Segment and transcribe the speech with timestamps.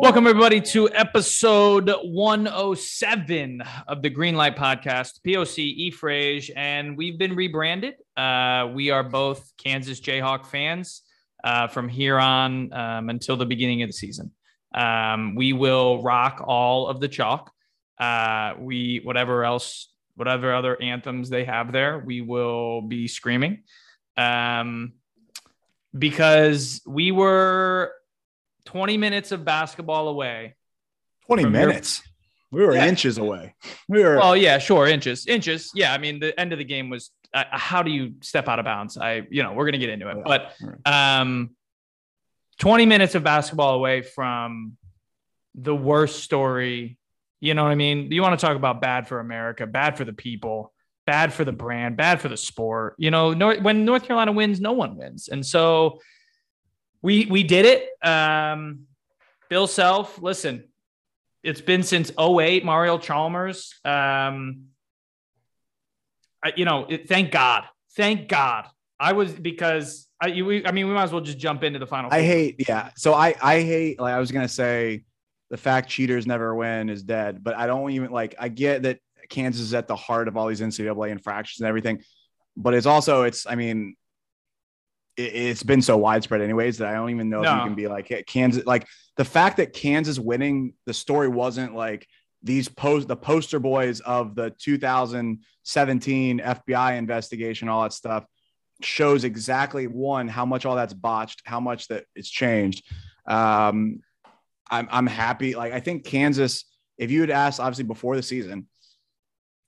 [0.00, 5.18] Welcome, everybody, to episode 107 of the Greenlight Podcast.
[5.26, 7.94] POC E and we've been rebranded.
[8.16, 11.02] Uh, we are both Kansas Jayhawk fans
[11.42, 14.30] uh, from here on um, until the beginning of the season.
[14.72, 17.50] Um, we will rock all of the chalk.
[17.98, 23.64] Uh, we whatever else, whatever other anthems they have there, we will be screaming.
[24.16, 24.92] Um,
[25.92, 27.94] because we were
[28.68, 30.54] 20 minutes of basketball away
[31.26, 32.02] 20 From your- minutes.
[32.50, 32.86] We were Yeah.
[32.86, 33.54] inches away.
[33.88, 35.70] We were Well, yeah, sure, inches, inches.
[35.74, 38.58] Yeah, I mean, the end of the game was uh, how do you step out
[38.58, 38.96] of bounds?
[38.98, 40.54] I, you know, we're gonna get into it, but
[40.86, 41.50] um,
[42.58, 44.76] twenty minutes of basketball away from
[45.54, 46.98] the worst story.
[47.40, 48.10] You know what I mean?
[48.12, 50.72] You want to talk about bad for America, bad for the people,
[51.06, 52.94] bad for the brand, bad for the sport.
[52.98, 56.00] You know, North, when North Carolina wins, no one wins, and so
[57.02, 58.06] we we did it.
[58.06, 58.86] Um,
[59.48, 60.64] Bill Self, listen,
[61.42, 64.64] it's been since 08 mario chalmers um
[66.44, 67.64] I, you know it, thank god
[67.96, 68.66] thank god
[69.00, 71.78] i was because i you, we, i mean we might as well just jump into
[71.78, 72.26] the final I four.
[72.26, 72.90] hate, yeah.
[72.96, 75.04] So I, I hate, like, I was going to say
[75.50, 78.98] the fact cheaters never win is dead, but I don't even like, I get that
[79.28, 82.02] Kansas is at the heart of all these NCAA infractions and everything,
[82.56, 83.96] but it's also, it's, I mean,
[85.18, 87.88] it, it's been so widespread anyways that I don't even know if you can be
[87.88, 88.86] like hey, Kansas, like
[89.16, 92.06] the fact that Kansas winning the story wasn't like
[92.42, 98.24] these post, the poster boys of the 2017 FBI investigation, all that stuff
[98.80, 102.86] shows exactly one how much all that's botched, how much that it's changed.
[103.26, 104.00] Um,
[104.70, 105.54] I'm I'm happy.
[105.54, 106.64] Like I think Kansas,
[106.96, 108.68] if you had asked obviously before the season,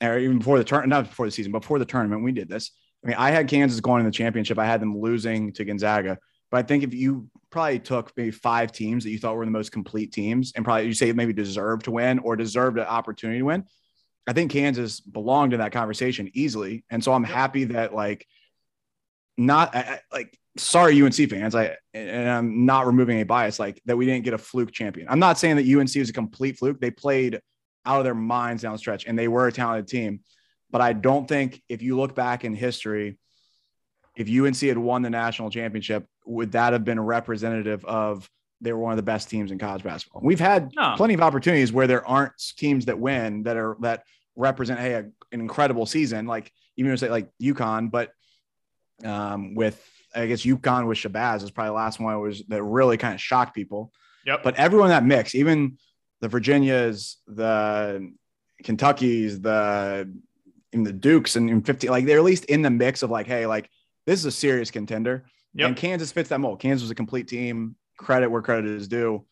[0.03, 2.71] or even before the turn, not before the season, before the tournament, we did this.
[3.05, 4.59] I mean, I had Kansas going in the championship.
[4.59, 6.19] I had them losing to Gonzaga,
[6.51, 9.51] but I think if you probably took maybe five teams that you thought were the
[9.51, 13.39] most complete teams, and probably you say maybe deserved to win or deserved an opportunity
[13.39, 13.65] to win,
[14.27, 16.85] I think Kansas belonged in that conversation easily.
[16.91, 18.27] And so I'm happy that like
[19.37, 23.97] not I, like sorry UNC fans, I and I'm not removing a bias like that
[23.97, 25.09] we didn't get a fluke champion.
[25.09, 26.81] I'm not saying that UNC was a complete fluke.
[26.81, 27.41] They played
[27.87, 30.21] out of their minds down the stretch and they were a talented team.
[30.71, 33.19] But I don't think if you look back in history,
[34.17, 38.29] if UNC had won the national championship, would that have been representative of
[38.61, 40.23] they were one of the best teams in college basketball?
[40.23, 40.95] We've had No.
[40.97, 44.05] plenty of opportunities where there aren't teams that win that are that
[44.37, 44.99] represent hey a,
[45.33, 48.11] an incredible season, like even say like UConn, but
[49.05, 49.83] um, with
[50.15, 53.15] I guess UConn with Shabazz is probably the last one that was that really kind
[53.15, 53.93] of shocked people.
[54.27, 54.43] Yep.
[54.43, 55.79] But everyone that mix, even
[56.21, 58.13] the Virginias, the
[58.63, 60.13] Kentuckies, the
[60.73, 63.27] in the Dukes and in 50, like they're at least in the mix of like,
[63.27, 63.69] hey, like
[64.07, 65.25] this is a serious contender.
[65.55, 65.69] Yep.
[65.69, 66.61] And Kansas fits that mold.
[66.61, 67.77] Kansas was a complete team.
[67.99, 69.27] Credit where credit is due.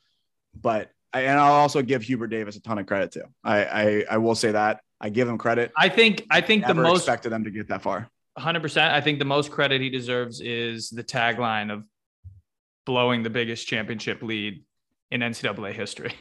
[0.60, 3.25] But I, and I'll also give Hubert Davis a ton of credit too.
[3.44, 5.71] I I, I will say that I give him credit.
[5.76, 8.10] i think i think the Never most expected them to get that far.
[8.37, 11.84] 100% i think the most credit he deserves is the tagline of
[12.84, 14.62] blowing the biggest championship lead
[15.10, 16.12] in ncaa history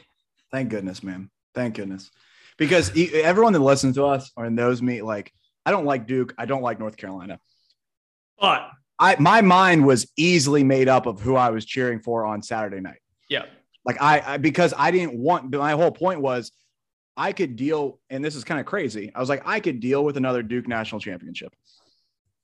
[0.50, 1.30] Thank goodness, man.
[1.54, 2.10] Thank goodness.
[2.58, 5.32] Because everyone that listens to us or knows me, like
[5.64, 6.34] I don't like Duke.
[6.36, 7.38] I don't like North Carolina.
[8.40, 12.42] but I my mind was easily made up of who I was cheering for on
[12.42, 12.98] Saturday night.
[13.30, 13.44] yeah
[13.84, 15.50] Like I, I because I didn't want.
[15.54, 16.50] My whole point was,
[17.16, 19.12] I could deal, and this is kind of crazy.
[19.14, 21.54] I was like, I could deal with another Duke national championship.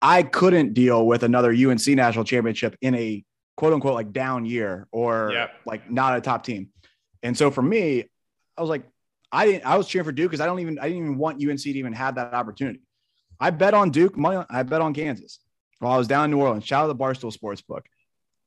[0.01, 3.25] I couldn't deal with another UNC national championship in a
[3.57, 5.51] quote unquote like down year or Yep.
[5.67, 6.69] like not a top team.
[7.23, 8.05] And so for me,
[8.57, 8.83] I was like,
[9.35, 9.67] I didn't.
[9.67, 10.79] I was cheering for Duke because I don't even.
[10.79, 12.81] I didn't even want UNC to even have that opportunity.
[13.41, 14.45] I bet on Duke money.
[14.49, 15.41] I bet on Kansas
[15.81, 16.65] while I was down in New Orleans.
[16.65, 17.83] Shout out to the Barstool Sportsbook.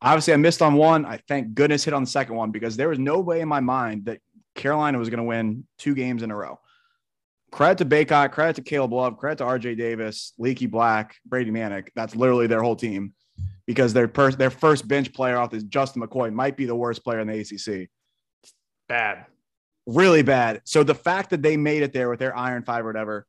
[0.02, 1.06] Obviously, I missed on one.
[1.06, 3.60] I thank goodness hit on the second one because there was no way in my
[3.60, 4.22] mind that
[4.56, 6.58] Carolina was going to win two games in a row.
[7.52, 11.90] Credit to Bacot, credit to Caleb Love, credit to RJ Davis, Leaky Black, Brady Manek.
[11.96, 13.14] That's literally their whole team
[13.66, 17.04] because their per- their first bench player off is Justin McKoy might be the worst
[17.04, 17.90] player in the ACC.
[18.88, 19.26] bad
[19.88, 20.62] Really bad.
[20.66, 23.26] So the fact that they made it there with their iron five or whatever,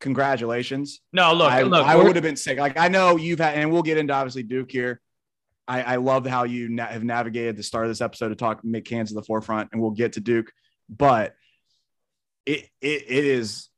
[0.00, 1.00] congratulations.
[1.12, 2.58] No, look, I, look, I would have been sick.
[2.58, 5.00] Like I know you've had, and we'll get into obviously Duke here.
[5.68, 8.64] I, I love how you na- have navigated the start of this episode to talk
[8.64, 10.52] make Kansas the forefront, and we'll get to Duke.
[10.88, 11.34] But
[12.44, 13.68] it it, it is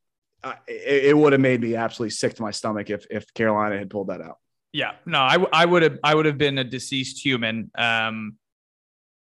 [0.43, 3.79] uh, it, it would have made me absolutely sick to my stomach if if Carolina
[3.79, 4.39] had pulled that out.
[4.73, 7.71] Yeah, no, I, I would have I would have been a deceased human.
[7.77, 8.37] Um,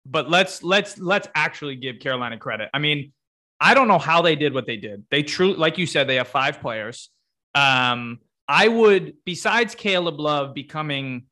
[0.06, 2.69] but let's let's let's actually give Carolina credit.
[2.74, 3.13] I mean,
[3.59, 5.03] I don't know how they did what they did.
[5.12, 7.09] They truly, like you said, they have five players.
[7.53, 11.25] Um, I would, besides Caleb Love becoming,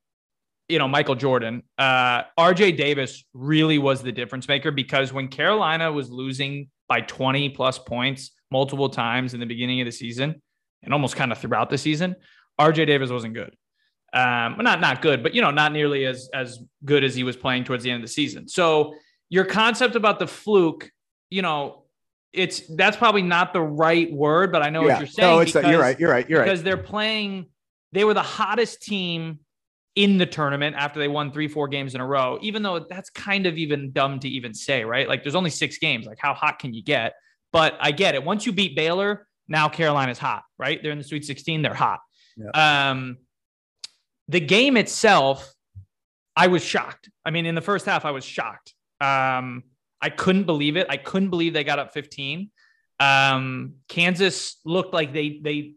[0.68, 5.92] you know, Michael Jordan, uh, RJ Davis really was the difference maker because when Carolina
[5.92, 10.42] was losing by 20 plus points multiple times in the beginning of the season
[10.83, 12.16] and almost kind of throughout the season,
[12.60, 13.56] RJ Davis wasn't good.
[14.14, 17.24] Um, well, not not good, but you know, not nearly as as good as he
[17.24, 18.48] was playing towards the end of the season.
[18.48, 18.96] So
[19.30, 20.90] your concept about the fluke,
[21.30, 21.84] you know,
[22.34, 25.30] it's that's probably not the right word, but I know what you're saying.
[25.30, 26.00] no, it's that, you're right.
[26.00, 26.30] You're right.
[26.30, 26.46] You're right.
[26.46, 27.48] because they're playing.
[27.92, 29.40] They were the hottest team
[29.96, 32.38] in the tournament after they won three, four games in a row.
[32.42, 35.08] Even though that's kind of even dumb to even say, right?
[35.08, 36.06] Like there's only six games.
[36.06, 37.14] Like how hot can you get?
[37.52, 38.24] But I get it.
[38.24, 40.82] Once you beat Baylor, now Carolina's hot, right?
[40.82, 41.64] They're in the Sweet 16.
[41.64, 42.00] They're hot.
[42.54, 43.18] Um,
[44.30, 45.54] the game itself,
[46.36, 47.10] I was shocked.
[47.26, 48.74] I mean, in the first half, I was shocked.
[49.02, 49.64] Um,
[50.02, 50.88] I couldn't believe it.
[50.90, 52.50] I couldn't believe they got up 15.
[53.00, 55.74] Um, Kansas looked like they they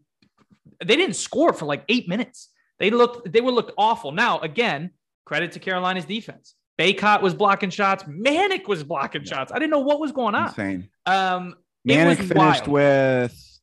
[0.84, 2.50] they didn't score for like eight minutes.
[2.78, 4.12] They looked they were looked awful.
[4.12, 4.90] Now again,
[5.25, 6.54] credit to Carolina's defense.
[6.78, 8.04] Bacot was blocking shots.
[8.04, 9.52] Manek was blocking shots.
[9.52, 10.49] I didn't know what was going on.
[10.49, 10.88] Insane.
[11.06, 11.56] Um,
[11.88, 12.69] Manek finished wild.
[12.69, 13.60] with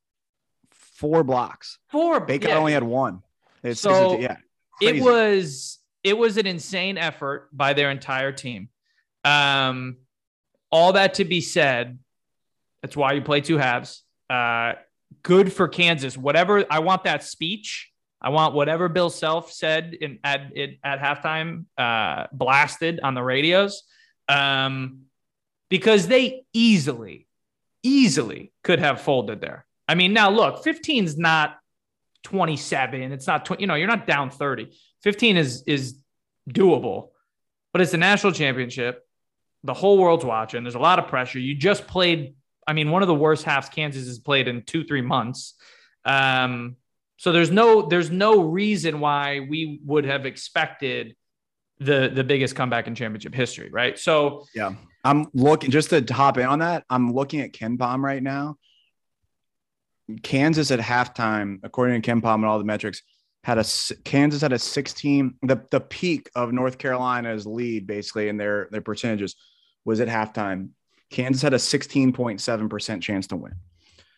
[0.71, 1.80] four blocks.
[1.91, 2.25] four.
[2.25, 2.57] Bacot yeah.
[2.57, 3.21] only had one.
[3.63, 4.38] It's, So, it's- yeah,
[4.81, 8.69] it was it was an insane effort by their entire team.
[9.23, 9.97] Um,
[10.71, 11.99] all that to be said,
[12.81, 14.03] that's why you play two halves.
[14.29, 14.73] Uh,
[15.23, 16.17] good for Kansas.
[16.17, 17.91] Whatever I want that speech.
[18.21, 23.23] I want whatever Bill Self said in at it at halftime uh, blasted on the
[23.23, 23.83] radios,
[24.27, 25.03] um,
[25.69, 27.27] because they easily,
[27.81, 29.65] easily could have folded there.
[29.87, 31.57] I mean, now look, 15 is not
[32.24, 33.12] 27.
[33.12, 34.75] It's not, tw- you know, you're not down 30.
[35.04, 36.01] 15 is is
[36.50, 37.10] doable,
[37.71, 39.06] but it's the national championship.
[39.63, 40.63] The whole world's watching.
[40.63, 41.39] There's a lot of pressure.
[41.39, 42.36] You just played,
[42.66, 45.56] I mean, one of the worst halves Kansas has played in two, three months.
[46.06, 46.77] Um,
[47.18, 51.15] so there's no there's no reason why we would have expected
[51.80, 53.98] the the biggest comeback in championship history, right?
[54.00, 54.74] So Yeah.
[55.04, 56.83] I'm looking just to hop in on that.
[56.89, 58.57] I'm looking at KenPom right now.
[60.23, 63.01] Kansas at halftime, according to KenPom and all the metrics,
[63.44, 63.65] had a
[64.03, 65.35] Kansas had a 16.
[65.44, 69.35] The the peak of North Carolina's lead, basically, in their their percentages,
[69.85, 70.69] was at halftime.
[71.09, 73.53] Kansas had a 16.7% chance to win.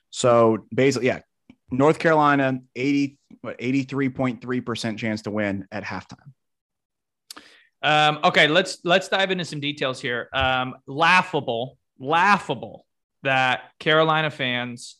[0.09, 1.19] So basically, yeah,
[1.71, 6.33] North Carolina 80 what 83.3% chance to win at halftime.
[7.81, 10.29] Um, okay, let's let's dive into some details here.
[10.33, 12.85] Um, laughable, laughable
[13.23, 14.97] that Carolina fans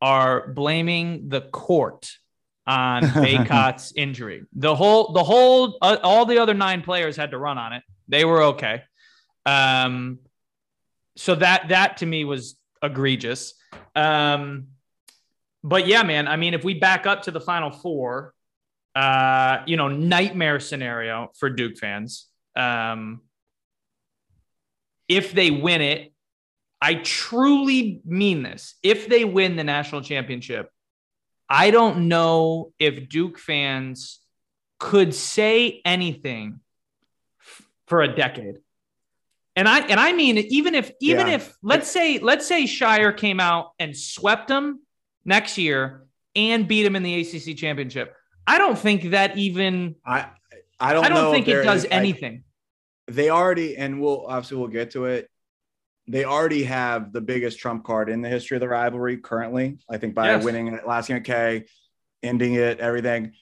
[0.00, 2.10] are blaming the court
[2.66, 4.42] on Bacot's injury.
[4.52, 7.82] The whole, the whole, uh, all the other nine players had to run on it.
[8.08, 8.82] They were okay.
[9.46, 10.20] Um,
[11.16, 13.54] so that that to me was egregious.
[13.94, 14.68] Um,
[15.62, 16.28] but yeah, man.
[16.28, 18.34] I mean, if we back up to the final four,
[18.94, 22.28] uh, you know, nightmare scenario for Duke fans.
[22.56, 23.20] Um,
[25.08, 26.09] if they win it,
[26.82, 28.74] I truly mean this.
[28.82, 30.70] If they win the national championship,
[31.48, 34.20] I don't know if Duke fans
[34.78, 36.60] could say anything
[37.42, 38.56] f- for a decade.
[39.56, 41.34] And I and I mean even if even Yeah.
[41.34, 44.80] if let's say let's say Scheyer came out and swept them
[45.24, 48.14] next year and beat them in the ACC championship.
[48.46, 50.28] I don't think that even I
[50.78, 52.44] I don't I don't think it does is, like, anything.
[53.06, 55.28] they already and we'll obviously we'll get to it
[56.10, 59.96] they already have the biggest trump card in the history of the rivalry currently i
[59.96, 60.44] think by Yes.
[60.44, 61.64] winning it last game at k
[62.22, 63.32] ending it everything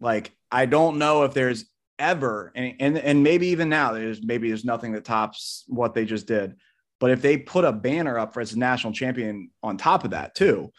[0.00, 1.64] like i don't know if there's
[1.98, 6.04] ever and, and and maybe even now there's maybe there's nothing that tops what they
[6.04, 6.54] just did
[7.00, 10.10] but if they put a banner up for as a national champion on top of
[10.12, 10.70] that too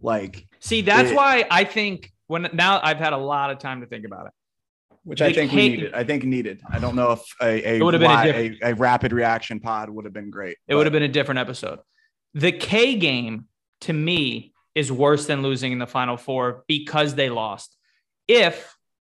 [0.00, 3.80] like See, that's it- why I think when now I've had a lot of time
[3.80, 4.32] to think about it.
[5.08, 5.94] Which I think we needed.
[5.94, 6.60] I think needed.
[6.70, 10.04] I don't know if a a, It been a a, a rapid reaction pod would
[10.04, 10.58] have been great.
[10.68, 11.78] It would have been a different episode.
[12.34, 13.46] The K game
[13.82, 17.74] to me is worse than losing in the final four because they lost.
[18.28, 18.76] If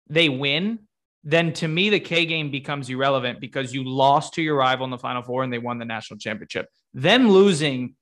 [0.08, 0.80] they win,
[1.24, 4.92] then to me the K game becomes irrelevant because you lost to your rival in
[4.92, 6.68] the final four and they won the national championship.
[6.94, 7.96] Them losing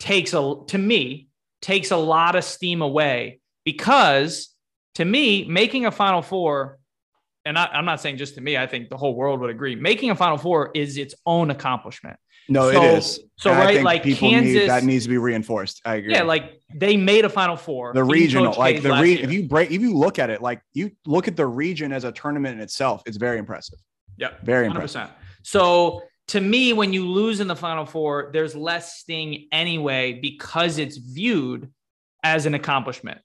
[0.00, 1.28] takes a to me
[1.60, 4.52] takes a lot of steam away because
[4.96, 6.78] to me, making a Final Four,
[7.44, 9.74] and I, I'm not saying just to me, I think the whole world would agree,
[9.74, 12.16] making a Final Four is its own accomplishment.
[12.48, 13.20] No, So- it is.
[13.36, 15.80] so And I right, think like people need Kansas- that needs to be reinforced.
[15.84, 16.12] I agree.
[16.12, 17.92] Yeah, like they made a Final Four.
[17.94, 20.90] the regional, like the re- if you break, if you look at it, like you
[21.06, 23.78] look at the region as a tournament in itself, it's very impressive.
[24.16, 25.10] yeah, Very hundred impressive.
[25.42, 30.78] So to me, when you lose in the Final Four, there's less sting anyway because
[30.78, 31.70] it's viewed
[32.24, 33.20] as an accomplishment.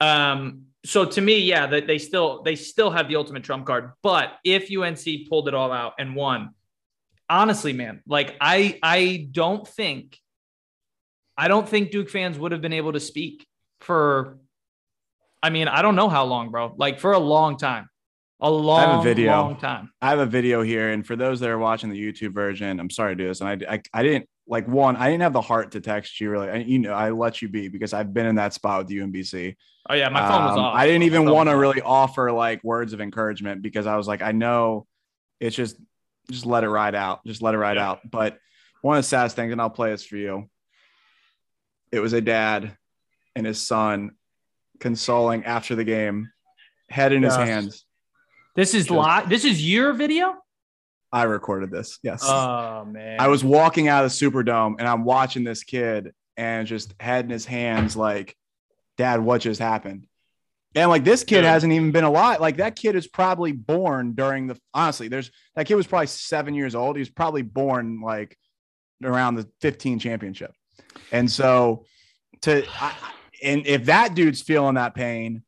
[0.00, 3.92] Um, so to me, yeah, that they still they still have the ultimate trump card.
[4.02, 6.54] But if UNC pulled it all out and won,
[7.28, 10.18] honestly, man, like I I don't think
[11.36, 13.46] I don't think Duke fans would have been able to speak
[13.80, 14.38] for.
[15.42, 16.74] I mean, I don't know how long, bro.
[16.76, 17.88] Like for a long time,
[18.40, 19.32] a long, video.
[19.32, 19.90] long time.
[20.00, 22.90] I have a video here, and for those that are watching the YouTube version, I'm
[22.90, 24.96] sorry to do this, and I, I, I didn't like one.
[24.96, 26.28] I didn't have the heart to text you.
[26.28, 28.88] Really, I, you know, I let you be because I've been in that spot with
[28.92, 29.56] UMBC.
[29.88, 30.76] Oh yeah, my phone was Um, off.
[30.76, 34.20] I didn't even want to really offer like words of encouragement because I was like,
[34.22, 34.86] I know
[35.38, 35.76] it's just
[36.30, 37.90] just let it ride out, just let it ride Yeah.
[37.90, 38.10] out.
[38.10, 38.38] But
[38.82, 40.50] one of the saddest things, and I'll play this for you.
[41.92, 42.76] It was a dad
[43.36, 44.12] and his son
[44.80, 46.30] consoling after the game,
[46.88, 47.84] head in his hands.
[48.56, 49.28] This is live.
[49.28, 50.34] This is your video.
[51.12, 51.98] I recorded this.
[52.02, 52.22] Yes.
[52.24, 56.66] Oh man, I was walking out of the Superdome and I'm watching this kid and
[56.66, 58.36] just head in his hands, like,
[58.96, 60.06] Dad, what just happened?
[60.74, 61.46] And like this kid Dude.
[61.46, 62.40] hasn't even been alive.
[62.40, 66.54] Like that kid is probably born during the honestly, there's that kid was probably seven
[66.54, 66.96] years old.
[66.96, 68.36] He was probably born like
[69.02, 70.52] around the 15 championship.
[71.10, 71.86] And so
[72.42, 72.94] to I,
[73.42, 75.42] and if that dude's feeling that pain,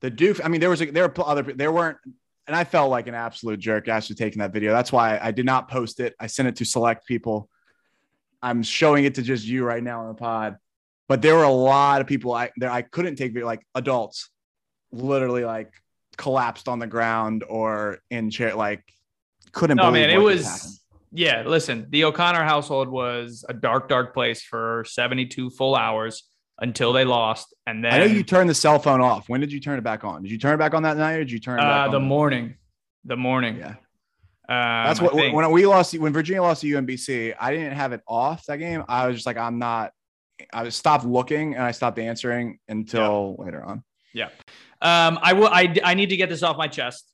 [0.00, 1.98] the Duke, I mean, there was a, there were other there weren't
[2.46, 4.72] and I felt like an absolute jerk actually taking that video.
[4.72, 6.14] That's why I did not post it.
[6.20, 7.48] I sent it to select people.
[8.42, 10.56] I'm showing it to just you right now on the pod.
[11.08, 14.30] But there were a lot of people I there I couldn't take video, like adults,
[14.92, 15.72] literally like
[16.16, 18.82] collapsed on the ground or in chair, like
[19.52, 21.44] couldn't No, man, it was- yeah.
[21.46, 26.24] Listen, the O'Connor household was a dark, dark place for 72 full hours
[26.58, 29.28] until they lost, and then I know you turned the cell phone off.
[29.28, 30.22] When did you turn it back on?
[30.22, 31.86] Did you turn it back on that night or did you turn it back uh,
[31.86, 31.90] on?
[31.92, 32.54] the morning,
[33.04, 33.58] the morning.
[33.58, 33.74] Yeah.
[34.48, 38.00] Um, That's what when we lost when Virginia lost to UMBC, I didn't have it
[38.06, 38.84] off that game.
[38.88, 39.92] I was just like, I'm not.
[40.52, 43.82] I stopped looking and I stopped answering until later on.
[44.14, 44.28] Yeah,
[44.80, 45.48] um, I will.
[45.48, 47.10] I I need to get this off my chest.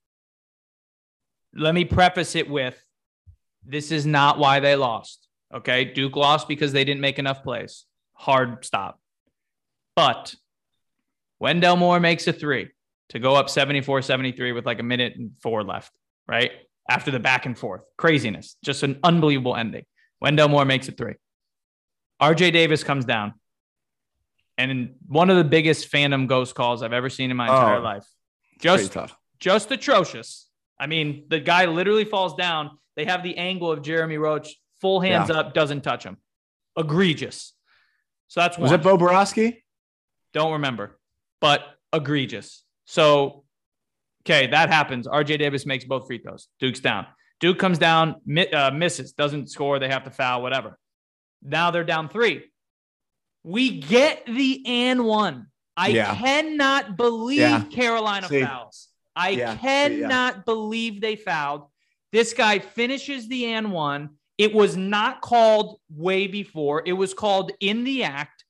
[1.55, 2.83] Let me preface it with,
[3.65, 5.29] this is not why they lost.
[5.55, 7.85] Okay, Duke lost because they didn't make enough plays.
[8.15, 9.02] Hard stop.
[9.97, 10.35] But
[11.41, 12.71] Wendell Moore makes a three
[13.11, 15.93] to go up 74-73 with like a minute and four left,
[16.27, 16.51] right?
[16.89, 17.85] After the back and forth.
[17.99, 18.57] Craziness.
[18.65, 19.85] Just an unbelievable ending.
[20.21, 21.15] Wendell Moore makes a three.
[22.21, 23.35] RJ Davis comes down.
[24.59, 27.83] And one of the biggest fandom ghost calls I've ever seen in my entire Oh.
[27.83, 28.05] life.
[28.61, 28.97] Just
[29.41, 30.49] just atrocious.
[30.79, 32.79] I mean, the guy literally falls down.
[32.95, 36.17] They have the angle of Jeremy Roach, full hands up, doesn't touch him.
[36.77, 37.55] Egregious.
[38.29, 38.79] So that's Was one.
[38.81, 39.63] it Bo Boroski?
[40.33, 40.99] Don't remember,
[41.41, 41.63] but
[41.93, 42.65] egregious.
[42.87, 43.45] So,
[44.25, 45.07] okay, that happens.
[45.07, 46.49] RJ Davis makes both free throws.
[46.59, 47.07] Duke's down.
[47.41, 48.17] Duke comes down,
[48.53, 49.79] uh, misses, doesn't score.
[49.79, 50.79] They have to foul, whatever.
[51.43, 52.45] Now they're down three.
[53.43, 55.49] We get the and one.
[55.77, 56.15] I Yeah.
[56.15, 57.65] cannot believe Yeah.
[57.65, 58.43] Carolina See.
[58.43, 58.89] fouls.
[59.17, 59.57] I Yeah.
[59.57, 61.67] cannot believe they fouled.
[62.13, 64.11] This guy finishes the and one.
[64.39, 66.83] It was not called way before.
[66.87, 68.42] It was called in the act.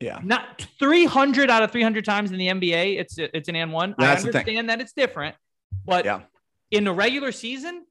[0.00, 0.18] Yeah.
[0.24, 3.94] Not 300 out of 300 times in the NBA, it's it's an and one.
[3.98, 5.36] I understand that it's different,
[5.84, 6.22] but Yeah.
[6.70, 7.84] in the regular season,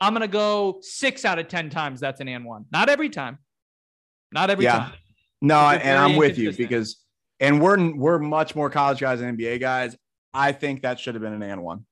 [0.00, 2.66] I'm gonna go six out of 10 times that's an and one.
[2.70, 3.38] Not every time.
[4.30, 4.78] Not every Yeah.
[4.78, 4.92] time.
[5.40, 7.02] No, and I'm with you because,
[7.40, 9.96] and we're we're much more college guys than NBA guys.
[10.34, 11.86] I think that should have been an and one.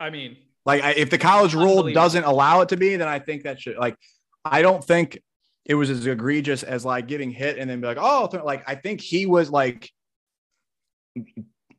[0.00, 0.36] I mean,
[0.66, 3.60] Like I, if the college rule doesn't allow it to be, then I think that
[3.60, 3.96] should like.
[4.44, 5.22] I don't think
[5.64, 8.74] it was as egregious as like getting hit and then be like, oh, like I
[8.74, 9.90] think he was like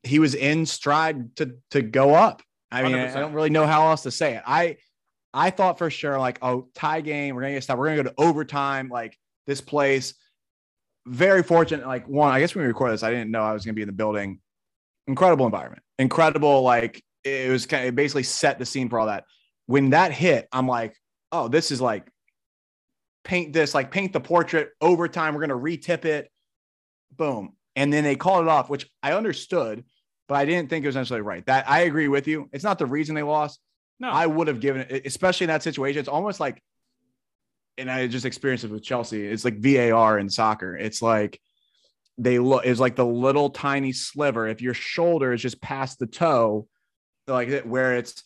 [0.04, 2.42] he was in stride to to go up.
[2.72, 3.14] I mean, I 100%.
[3.14, 4.44] don't really know how else to say it.
[4.46, 4.78] I
[5.34, 7.80] I thought for sure like, oh, tie game, we're gonna get stopped.
[7.80, 8.90] We're gonna go to overtime.
[8.90, 10.16] Like this place,
[11.06, 11.86] very fortunate.
[11.86, 13.84] Like one, I guess when we recorded this, I didn't know I was gonna be
[13.84, 14.40] in the building.
[15.08, 16.64] Incredible environment, incredible.
[16.64, 19.26] Like it was kind of it basically set the scene for all that.
[19.68, 20.96] When that hit, I'm like,
[21.32, 22.10] oh, this is like
[23.26, 25.34] paint this, like paint the portrait overtime.
[25.34, 26.32] We're gonna retip it,
[27.12, 29.84] boom, and then they called it off, which I understood,
[30.28, 31.46] but I didn't think it was necessarily right.
[31.48, 32.50] That I agree with you.
[32.54, 33.60] It's not the reason they lost.
[34.00, 34.10] no.
[34.10, 36.00] I would have given it, especially in that situation.
[36.00, 36.62] It's almost like,
[37.78, 39.28] and I just experienced it with Chelsea.
[39.28, 40.78] It's like VAR in soccer.
[40.78, 41.40] It's like
[42.18, 44.48] they look is like the little tiny sliver.
[44.48, 46.68] If your shoulder is just past the toe,
[47.28, 48.24] like where it's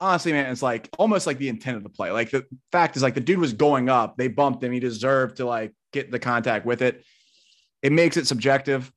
[0.00, 2.10] honestly, man, it's like almost like the intent of the play.
[2.10, 5.36] Like the fact is, like the dude was going up, they bumped him, he deserved
[5.36, 7.04] to like get the contact with it.
[7.82, 8.90] It makes it subjective.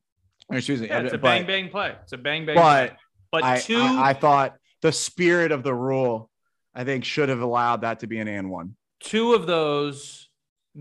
[0.51, 0.87] Excuse me.
[0.87, 1.95] Yeah, it's a but, bang bang play.
[2.03, 2.55] It's a bang bang.
[2.55, 2.97] But play.
[3.31, 6.29] but I, two, I, I thought the spirit of the rule,
[6.75, 8.75] I think, should have allowed that to be an and one.
[8.99, 10.27] two of those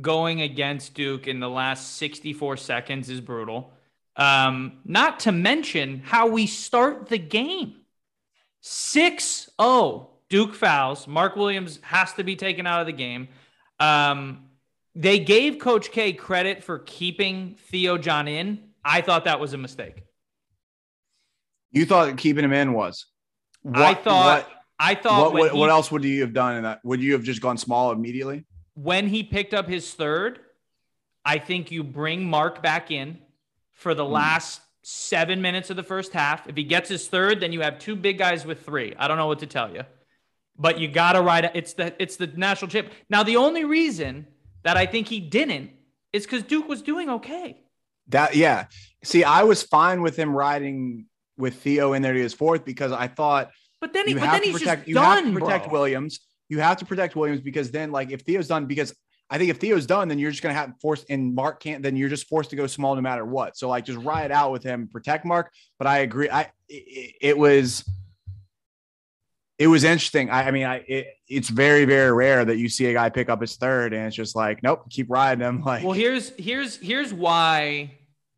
[0.00, 3.72] going against Duke in the last 64 seconds is brutal.
[4.16, 7.76] Um, not to mention how we start the game.
[8.60, 10.11] 6 0.
[10.32, 11.06] Duke fouls.
[11.06, 13.28] Mark Williams has to be taken out of the game.
[13.78, 14.46] Um,
[14.94, 18.70] they gave Coach K credit for keeping Theo John in.
[18.82, 20.04] I thought that was a mistake.
[21.70, 23.04] You thought keeping him in was.
[23.74, 24.46] I thought.
[24.46, 26.80] What, I thought what, what, he- what else would you have done in that?
[26.82, 28.44] Would you have just gone small immediately?
[28.74, 30.40] when he picked up his third,
[31.26, 33.18] I think you bring Mark back in
[33.72, 36.48] for the last seven minutes of the first half.
[36.48, 38.94] If he gets his third, then you have two big guys with three.
[38.98, 39.82] I don't know what to tell you,
[40.62, 41.50] but you got to ride.
[41.54, 42.92] It's the it's the national chip.
[43.10, 44.26] Now the only reason
[44.62, 45.72] that I think he didn't
[46.12, 47.60] is because Duke was doing okay.
[48.08, 48.66] That yeah.
[49.04, 52.92] See, I was fine with him riding with Theo in there to his fourth because
[52.92, 53.50] I thought
[53.80, 55.72] But then he, but then he's protect just you done, have to protect bro.
[55.72, 56.20] Williams.
[56.48, 58.94] You have to protect Williams because then, like, if Theo's done, because
[59.30, 61.96] I think if Theo's done, then you're just gonna have forced and Mark can't, then
[61.96, 63.56] you're just forced to go small no matter what.
[63.56, 65.50] So like, just ride out with him, protect Mark.
[65.78, 66.30] But I agree.
[66.30, 67.88] I it, it was
[69.58, 70.30] it was interesting.
[70.30, 73.28] I, I mean, I it, it's very very rare that you see a guy pick
[73.28, 75.62] up his third and it's just like, nope, keep riding him.
[75.64, 77.92] Like, Well, here's here's here's why,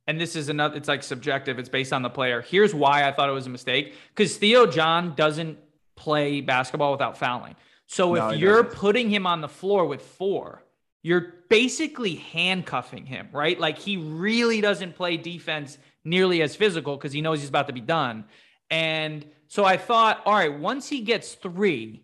[0.07, 0.77] and this is another.
[0.77, 1.59] It's like subjective.
[1.59, 2.43] It's based on the player.
[2.43, 5.59] Here's why I thought it was a mistake because Theo John doesn't
[5.97, 7.55] play basketball without fouling.
[7.87, 8.79] So No, if you're doesn't.
[8.79, 10.63] putting him on the floor with four,
[11.03, 13.59] you're basically handcuffing him, right?
[13.61, 17.73] Like he really doesn't play defense nearly as physical because he knows he's about to
[17.73, 18.25] be done.
[18.71, 22.03] And so I thought, all right, once he gets three,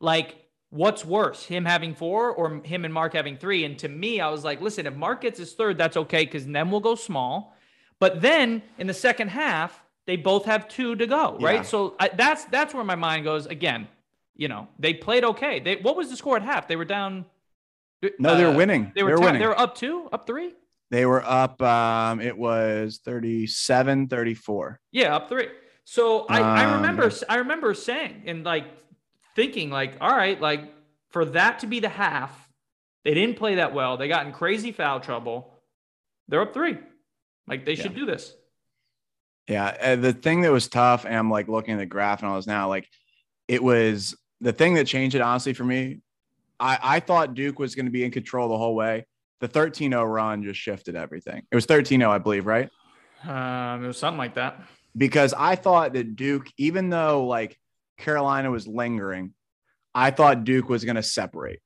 [0.00, 0.36] like
[0.70, 3.64] what's worse, him having four or him and Mark having three?
[3.64, 6.46] And to me, I was like, listen, if Mark gets his third, that's okay because
[6.46, 7.56] then we'll go small.
[7.98, 11.56] But then in the second half, they both have two to go, right?
[11.56, 11.62] Yeah.
[11.62, 13.46] So I, that's that's where my mind goes.
[13.46, 13.88] Again,
[14.36, 15.60] you know, they played okay.
[15.60, 16.68] They what was the score at half?
[16.68, 17.24] They were down.
[18.18, 18.92] no, they were uh, winning.
[18.94, 19.40] They were, they were winning.
[19.40, 20.54] They were up two, up three.
[20.90, 21.60] They were up.
[21.60, 24.80] Um, it was 37 34.
[24.92, 25.48] Yeah, up three.
[25.88, 28.66] So I, I Um, remember I remember saying and like
[29.36, 30.74] thinking like, all right, like
[31.10, 32.50] for that to be the half,
[33.04, 33.96] they didn't play that well.
[33.96, 35.54] They got in crazy foul trouble.
[36.26, 36.78] They're up three.
[37.46, 38.34] Like they should do this.
[39.48, 39.76] Yeah.
[39.80, 42.34] And the thing that was tough, and I'm like looking at the graph and all
[42.34, 42.88] this now, like
[43.46, 46.00] it was the thing that changed it, honestly, for me.
[46.58, 49.06] I, I thought Duke was going to be in control the whole way.
[49.40, 51.42] The 13 0 run just shifted everything.
[51.48, 52.70] It was 13 0, I believe, right?
[53.22, 54.60] Um, it was something like that.
[54.96, 57.58] Because I thought that Duke, even though like
[57.98, 59.34] Carolina was lingering,
[59.94, 61.60] I thought Duke was going to separate.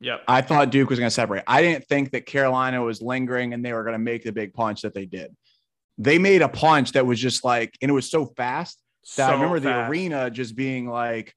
[0.00, 0.22] Yep.
[0.28, 1.44] I thought Duke was going to separate.
[1.46, 4.52] I didn't think that Carolina was lingering and they were going to make the big
[4.52, 5.34] punch that they did.
[5.96, 8.82] They made a punch that was just like, and it was so fast
[9.16, 11.34] that I So remember the arena just being like,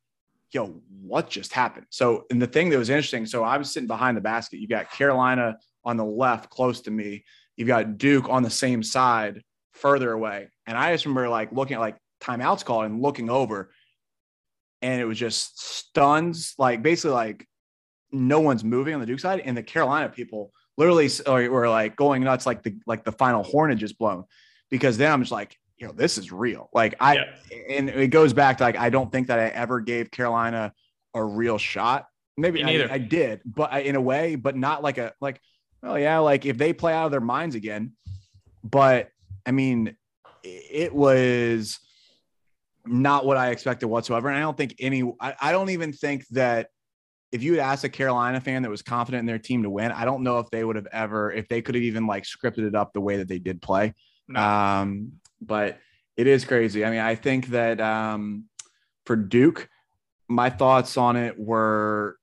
[0.51, 1.85] yo, what just happened?
[1.89, 4.59] So, and the thing that was interesting, so I was sitting behind the basket.
[4.59, 7.23] You got Carolina on the left close to me.
[7.55, 10.49] You've got Duke on the same side further away.
[10.67, 13.71] And I just remember like looking at like timeouts called and looking over.
[14.81, 17.47] And it was just stuns, like basically like
[18.11, 19.39] no one's moving on the Duke side.
[19.39, 21.09] And the Carolina people literally
[21.49, 24.25] were like going nuts, like the like the final hornet just blown.
[24.69, 26.69] Because then I'm just like, you know, this is real.
[26.73, 27.23] Like I Yeah.
[27.69, 30.73] and it goes back to like I don't think that I ever gave Carolina
[31.13, 32.05] a real shot.
[32.35, 32.63] Maybe.
[32.63, 35.41] I, I did, but I, in a way, but not like a like.
[35.83, 37.93] Oh yeah, like if they play out of their minds again.
[38.63, 39.09] But
[39.45, 39.95] I mean,
[40.71, 41.79] it was
[42.85, 44.29] not what I expected whatsoever.
[44.29, 45.03] And I don't think any.
[45.19, 46.67] I, I don't even think that
[47.31, 49.91] if you had asked a Carolina fan that was confident in their team to win,
[49.91, 52.67] I don't know if they would have ever, if they could have even like scripted
[52.67, 53.93] it up the way that they did play.
[54.27, 54.41] No.
[54.41, 55.79] Um, but
[56.15, 56.85] it is crazy.
[56.85, 58.45] I mean, I think that um,
[59.05, 59.69] for Duke,
[60.27, 62.17] my thoughts on it were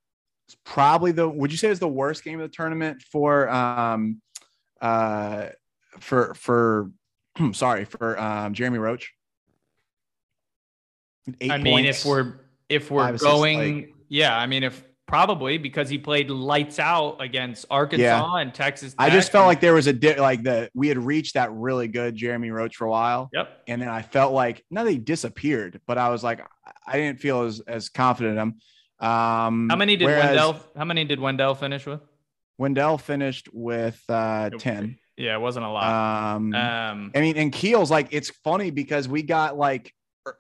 [0.65, 1.29] probably the.
[1.29, 4.21] Would you say is the worst game of the tournament for um,
[4.81, 5.49] uh,
[6.01, 6.91] for for
[7.53, 9.13] sorry for um, Jeremy Roach?
[11.41, 12.01] Eight I mean, points.
[12.01, 12.35] if we're
[12.69, 17.67] if we're going, like- yeah, I mean, if probably because he played lights out against
[17.71, 18.95] Arkansas and Texas.
[18.99, 21.89] I just felt like there was a di- like the we had reached that really
[21.89, 23.31] good Jeremy Roach for a while.
[23.33, 23.63] Yep.
[23.69, 26.47] and then I felt like not that he disappeared, but I was like
[26.87, 28.55] I didn't feel as as confident in him.
[29.01, 30.61] Um, How many did whereas Wendell?
[30.77, 32.01] How many did Wendell finish with?
[32.59, 34.99] Wendell finished with uh, ten.
[35.17, 36.35] Yeah, it wasn't a lot.
[36.37, 39.93] Um, Um, I mean, and Keels, like it's funny because we got like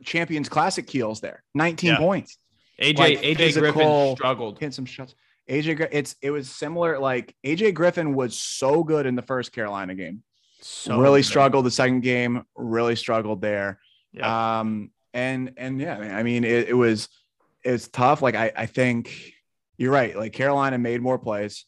[0.04, 1.96] Champions Classic Keels there, 19 Yeah.
[1.98, 2.38] points,
[2.80, 4.54] AJ like, AJ physical- Griffin struggled.
[4.58, 5.14] hitting some shots.
[5.48, 6.98] AJ, it's it was similar.
[6.98, 10.22] Like AJ Griffin was so good in the first Carolina game,
[10.60, 11.26] So really good.
[11.26, 13.78] struggled the second game, really struggled there.
[14.12, 14.60] Yeah.
[14.60, 17.08] Um, and and yeah, I mean, it, it was
[17.62, 18.22] it's tough.
[18.22, 19.34] Like I I think
[19.76, 20.16] you're right.
[20.16, 21.66] Like Carolina made more plays.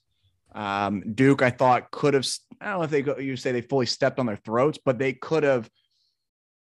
[0.57, 2.27] Um, Duke, I thought could have.
[2.61, 3.19] I don't know if they go.
[3.19, 5.71] You say they fully stepped on their throats, but they could have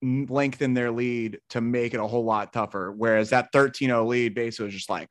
[0.03, 2.93] lengthened their lead to make it a whole lot tougher.
[2.95, 5.09] Whereas that 13-0 lead basically was just like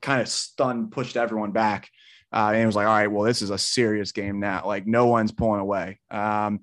[0.00, 1.88] kind of stunned, pushed everyone back.
[2.32, 4.62] Uh, and it was like, all right, well, this is a serious game now.
[4.66, 6.00] Like no one's pulling away.
[6.10, 6.60] Um,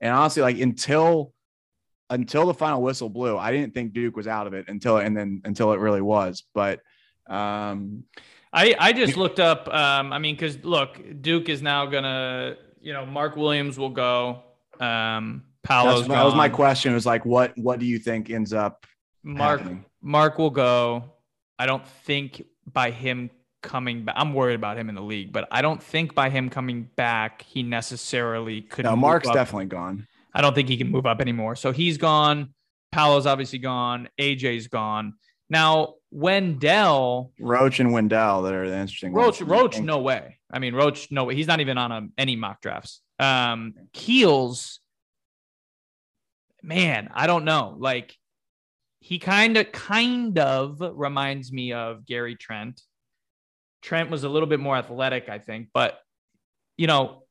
[0.00, 1.32] and honestly, like until
[2.10, 5.16] until the final whistle blew, I didn't think Duke was out of it until and
[5.16, 6.44] then until it really was.
[6.54, 6.80] But
[7.28, 8.04] um,
[8.54, 9.68] I I just looked up.
[9.68, 14.44] Um, I mean, because look, Duke is now gonna, you know, Mark Williams will go.
[14.78, 16.94] Um, Paolo's that was my question.
[16.94, 18.86] Was like, what what do you think ends up
[19.24, 19.84] Mark happening?
[20.00, 21.04] Mark will go.
[21.58, 23.30] I don't think by him
[23.62, 24.14] coming back.
[24.16, 27.42] I'm worried about him in the league, but I don't think by him coming back
[27.42, 28.84] he necessarily could.
[28.84, 29.34] No, Mark's up.
[29.34, 30.06] definitely gone.
[30.32, 31.56] I don't think he can move up anymore.
[31.56, 32.54] So he's gone.
[32.92, 34.08] Paolo's obviously gone.
[34.20, 35.14] AJ's gone.
[35.50, 39.12] Now Wendell, Roach and Wendell that are the interesting.
[39.12, 39.50] Roach, ones.
[39.50, 40.38] Roach, no way.
[40.48, 41.34] I mean, Roach, no way.
[41.34, 43.00] He's not even on a, any mock drafts.
[43.18, 44.78] Um, Keels,
[46.62, 47.74] man, I don't know.
[47.76, 48.16] Like
[49.00, 52.80] he kind of, kind of reminds me of Gary Trent.
[53.82, 55.98] Trent was a little bit more athletic, I think, but
[56.76, 57.24] you know,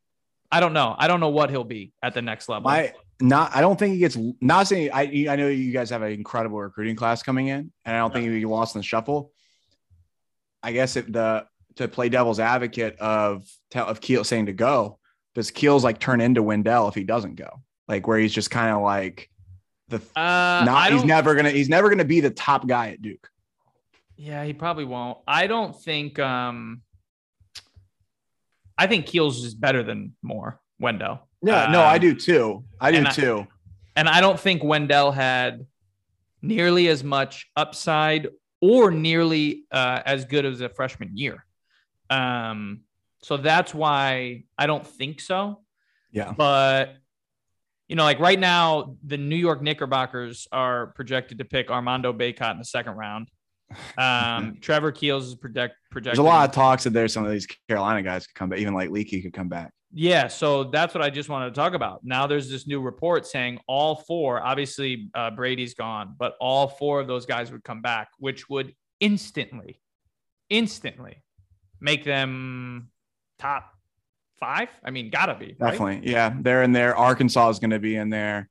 [0.52, 0.94] I don't know.
[0.98, 2.70] I don't know what he'll be at the next level.
[2.70, 3.56] My not.
[3.56, 4.18] I don't think he gets.
[4.42, 4.90] Not saying.
[4.94, 8.14] I I know you guys have an incredible recruiting class coming in, and I don't
[8.14, 9.32] think he'll be lost in the shuffle.
[10.62, 11.46] I guess if the
[11.76, 15.00] to play devil's advocate of tell of Keel saying to go,
[15.36, 17.62] does Keels like turn into Wendell if he doesn't go?
[17.88, 19.30] Like where he's just kind of like
[19.90, 20.92] the uh, not.
[20.92, 21.52] He's never gonna.
[21.52, 23.30] He's never gonna be the top guy at Duke.
[24.16, 25.18] Yeah, he probably won't.
[25.28, 26.20] I don't think.
[26.20, 26.82] Um,
[28.78, 31.28] I think Keels is better than Moore Wendell.
[31.44, 32.64] Yeah, no, I Um, do too.
[32.80, 33.48] I do and I- too.
[33.96, 35.66] and I don't think Wendell had
[36.42, 38.28] nearly as much upside
[38.62, 41.46] or nearly uh, as good as a freshman year.
[42.10, 42.82] Um,
[43.22, 45.62] so that's why I don't think so.
[46.12, 46.34] Yeah.
[46.36, 46.96] But
[47.90, 52.52] you know, like right now, the New York Knickerbockers are projected to pick Armando Bacot
[52.52, 53.30] in the second round.
[53.98, 56.18] Um, Trevor Keels is project, projected.
[56.18, 58.60] There's a lot of talks that there's some of these Carolina guys could come back,
[58.60, 59.72] even like Leaky could come back.
[59.96, 62.04] Yeah, so that's what I just wanted to talk about.
[62.04, 67.00] Now there's this new report saying all four, obviously uh, Brady's gone, but all four
[67.00, 69.80] of those guys would come back, which would instantly,
[70.50, 71.22] instantly
[71.80, 72.90] make them
[73.38, 73.72] top
[74.40, 74.70] five.
[74.84, 75.72] I mean, gotta be right?
[75.72, 76.10] Definitely.
[76.12, 76.34] Yeah.
[76.40, 76.96] They're in there.
[76.96, 78.50] Arkansas is going to be in there.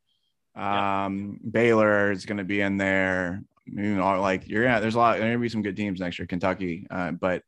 [0.55, 3.43] Um, Baylor is going to be in there.
[3.67, 6.19] You know, like you're gonna, there's a lot, there's to be some good teams next
[6.19, 6.87] year, Kentucky.
[6.91, 7.43] Uh, but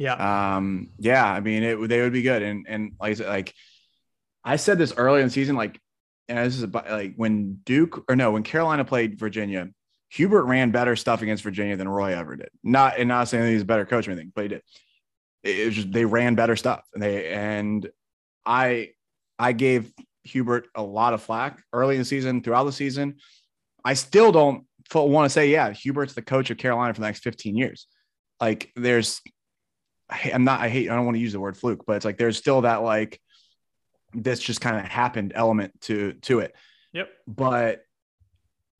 [0.00, 2.42] Yeah, um, yeah, I mean, it, they would be good.
[2.42, 3.54] And, and like I said, like
[4.42, 5.78] I said this early in the season, like,
[6.26, 9.68] and this is about, like when Duke or no, when Carolina played Virginia,
[10.08, 12.48] Hubert ran better stuff against Virginia than Roy ever did.
[12.64, 14.62] Not, and not saying he's a better coach or anything, but he did.
[15.42, 16.80] It, was just, they ran better stuff.
[16.94, 17.86] And they, and
[18.46, 18.92] I,
[19.38, 19.92] I gave
[20.24, 23.16] Hubert a lot of flack early in the season, throughout the season.
[23.84, 27.22] I still don't want to say, yeah, Hubert's the coach of Carolina for the next
[27.22, 27.86] 15 years.
[28.40, 29.20] Like there's,
[30.10, 32.18] I'm not, I hate, I don't want to use the word fluke, but it's like
[32.18, 33.20] there's still that like
[34.12, 36.54] this just kind of happened element to to it.
[36.92, 37.10] Yep.
[37.26, 37.82] But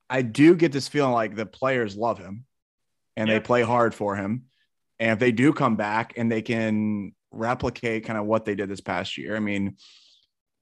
[0.09, 2.45] I do get this feeling like the players love him
[3.17, 4.47] and they play hard for him.
[4.99, 8.69] And if they do come back and they can replicate kind of what they did
[8.69, 9.77] this past year, I mean,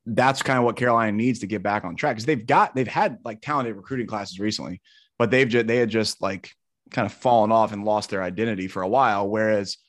[0.04, 2.86] that's kind of what Carolina needs to get back on track because they've got they've
[2.86, 4.80] had like talented recruiting classes recently,
[5.18, 6.52] but they've just they had just like
[6.90, 9.28] kind of fallen off and lost their identity for a while.
[9.28, 9.87] Whereas Yep.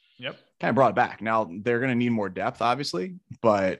[0.60, 1.22] Kind of brought it back.
[1.22, 3.80] Now they're going to need more depth, obviously, but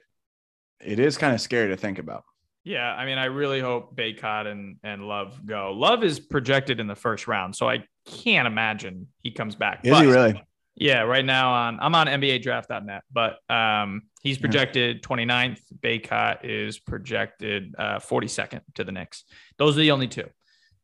[0.80, 2.24] it is kind of scary to think about.
[2.64, 5.72] Yeah, I mean, I really hope Bacot and and Love go.
[5.72, 9.80] Love is projected in the first round, so I can't imagine he comes back.
[9.84, 10.42] Is he really?
[10.76, 15.60] Yeah, right now on I'm on NBADraft.net, but um, he's projected 29th.
[15.80, 19.24] Bacot is projected uh, 42nd to the Knicks.
[19.58, 20.28] Those are the only two.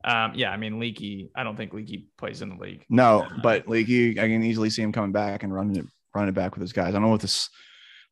[0.04, 1.30] Um, yeah, I mean Leaky.
[1.34, 2.84] I don't think Leaky plays in the league.
[2.88, 6.34] No, but Leaky, I can easily see him coming back and running it, running it
[6.34, 6.88] back with his guys.
[6.88, 7.48] I don't know what this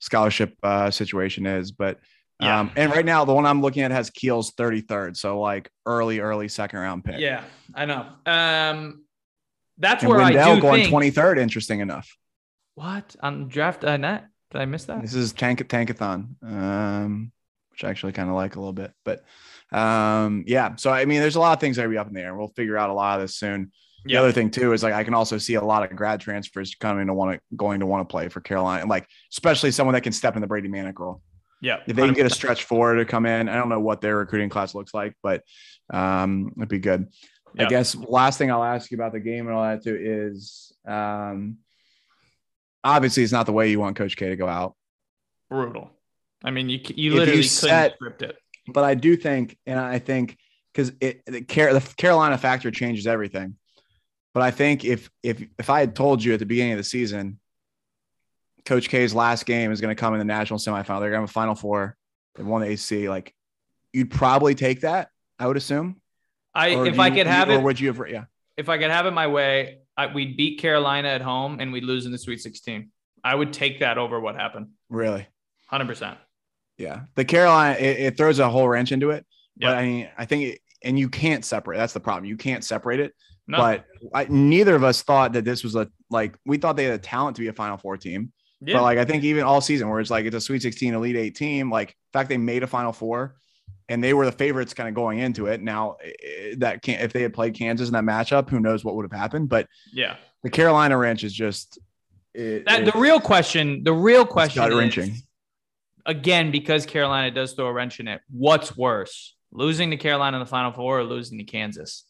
[0.00, 1.98] scholarship uh, situation is, but
[2.40, 2.60] Yeah.
[2.60, 6.18] um, and right now the one I'm looking at has Keels 33rd, so like early,
[6.18, 7.20] early second round pick.
[7.20, 7.44] Yeah,
[7.74, 8.06] I know.
[8.26, 9.04] Um,
[9.78, 11.38] that's and where Wendell I do going think 23rd.
[11.38, 12.08] Interesting enough.
[12.74, 14.26] what on draft uh, net.
[14.50, 15.00] Did I miss that?
[15.02, 17.32] This is Tank Tankathon, um,
[17.70, 18.92] which I actually kind of like a little bit.
[19.04, 19.24] But
[19.74, 22.14] um, yeah, so I mean, there's a lot of things that are be up in
[22.14, 22.36] the air.
[22.36, 23.72] We'll figure out a lot of this soon.
[24.06, 26.74] The other thing too is like I can also see a lot of grad transfers
[26.74, 30.02] coming to want to going to want to play for Carolina, like especially someone that
[30.02, 31.22] can step in the Brady Manek role.
[31.62, 31.78] Yeah.
[31.86, 34.18] If they can get a stretch forward to come in, I don't know what their
[34.18, 35.42] recruiting class looks like, but
[35.90, 37.08] um, it'd be good.
[37.58, 40.72] I guess last thing I'll ask you about the game and all that too is
[40.86, 41.56] um,
[42.82, 44.74] obviously it's not the way you want Coach K to go out,
[45.48, 45.90] brutal.
[46.44, 48.36] I mean, you you If you literally set- script it.
[48.68, 50.36] But I do think, and I think
[50.72, 53.56] because it the, Car- the Carolina factor changes everything.
[54.32, 56.84] But I think if if if I had told you at the beginning of the
[56.84, 57.38] season,
[58.64, 61.16] Coach K's last game is going to come in the national semifinal, they're going to
[61.20, 61.96] have a Final Four,
[62.34, 63.34] they won the AC, like
[63.92, 65.08] you'd probably take that.
[65.38, 66.00] I would assume.
[66.54, 68.00] I Or if do I you- could have or it, would you have?
[68.08, 68.24] Yeah,
[68.56, 71.84] if I could have it my way, I, we'd beat Carolina at home and we'd
[71.84, 72.90] lose in the Sweet 16.
[73.22, 74.68] I would take that over what happened.
[74.88, 75.26] really.
[75.72, 76.16] 100%.
[76.78, 79.24] Yeah, the Carolina it, it throws a whole wrench into it.
[79.56, 79.72] But Yeah.
[79.72, 81.76] I mean, I think, it, and you can't separate.
[81.76, 82.24] That's the problem.
[82.24, 83.14] You can't separate it.
[83.46, 83.58] No.
[83.58, 83.84] But
[84.14, 86.98] I, neither of us thought that this was a like we thought they had a
[86.98, 88.32] talent to be a Final Four team.
[88.60, 88.74] yeah.
[88.74, 91.16] But like I think even all season where it's like it's a Sweet 16 Elite
[91.16, 93.36] Eight team, like the fact they made a Final Four
[93.88, 95.60] and they were the favorites kind of going into it.
[95.60, 95.96] Now
[96.56, 99.18] that can't if they had played Kansas in that matchup, who knows what would have
[99.18, 99.48] happened.
[99.48, 100.16] But yeah.
[100.42, 101.78] the Carolina wrench is just
[102.34, 105.16] it, That, the real question, the real question gut is, wrenching.
[106.06, 110.40] Again, because Carolina does throw a wrench in it, what's worse, losing to Carolina in
[110.40, 112.04] the Final Four or losing to Kansas?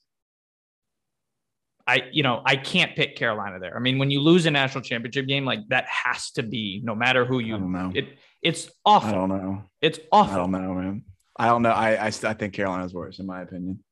[1.87, 3.77] I, you know, I can't pick Carolina there.
[3.77, 6.95] I mean, when you lose a national championship game, like that has to be, no
[6.95, 7.93] matter who I you, don't know.
[7.95, 8.07] it,
[8.41, 9.11] it's awful.
[9.11, 9.65] I don't know.
[9.83, 10.35] It's awful.
[10.35, 11.03] I don't know, man.
[11.37, 11.71] I don't know.
[11.71, 13.85] I I, I think Carolina's worse in my opinion.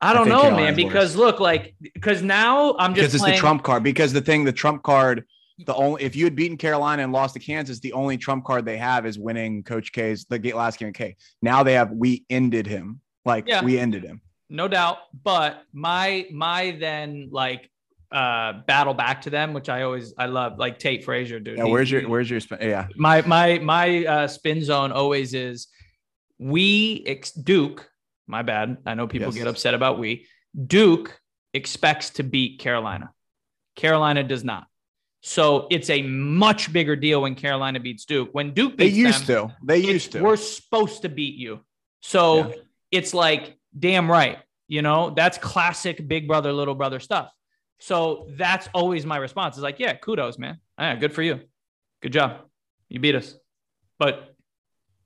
[0.00, 3.22] I don't think know, man, Carolina's because look, like, because now I'm just because it's
[3.22, 3.82] playing, the trump card.
[3.82, 5.24] Because the thing, the trump card,
[5.58, 8.64] the only if you had beaten Carolina and lost to Kansas, the only trump card
[8.64, 11.16] they have is winning Coach K's the last game of K.
[11.42, 13.00] Now they have we ended him.
[13.24, 13.62] Like Yeah.
[13.64, 14.20] we ended him.
[14.50, 14.98] no doubt.
[15.22, 17.70] But my my then like
[18.12, 21.58] uh battle back to them, which I always I love, like Tate Frazier, dude.
[21.58, 24.92] Yeah, He- where's your he- where's your sp- yeah my my my uh, spin zone
[24.92, 25.68] always is
[26.38, 27.88] we ex- Duke.
[28.26, 28.78] My bad.
[28.86, 29.36] I know people Yes.
[29.36, 30.26] get upset about we.
[30.66, 31.20] Duke
[31.52, 33.12] expects to beat Carolina.
[33.76, 34.66] Carolina does not.
[35.26, 38.28] So it's a much bigger deal when Carolina beats Duke.
[38.32, 41.60] When Duke beats they used them, to they used to We're supposed to beat you.
[42.02, 42.54] So Yeah.
[42.90, 44.38] it's like, damn right.
[44.68, 47.30] You know, that's classic big brother, little brother stuff.
[47.80, 49.56] So that's always my response.
[49.56, 50.58] Is like, yeah, kudos, man.
[50.78, 51.40] Yeah, good for you.
[52.02, 52.42] Good job.
[52.90, 53.34] You beat us.
[53.98, 54.34] But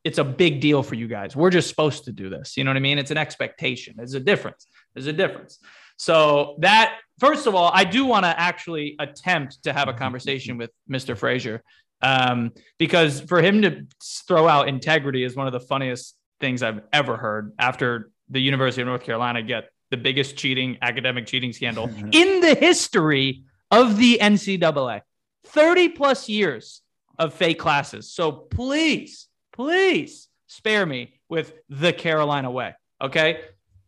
[0.02, 1.36] it's a big deal for you guys.
[1.36, 2.56] We're just supposed to do this.
[2.56, 2.98] You know what I mean?
[2.98, 3.94] It's an expectation.
[3.96, 4.66] There's a difference.
[4.94, 5.60] There's a difference.
[5.96, 10.56] So that first of all, I do want to actually attempt to have a conversation
[10.56, 11.16] with Mr.
[11.16, 11.62] Frazier.
[12.00, 13.86] Um, because for him to
[14.26, 18.82] throw out integrity is one of the funniest things I've ever heard after the University
[18.82, 24.18] of North Carolina get the biggest cheating, academic cheating scandal in the history of the
[24.20, 25.00] NCAA.
[25.46, 26.82] 30 plus years
[27.18, 28.12] of fake classes.
[28.12, 32.74] So please, please spare me with the Carolina way.
[33.00, 33.40] Okay.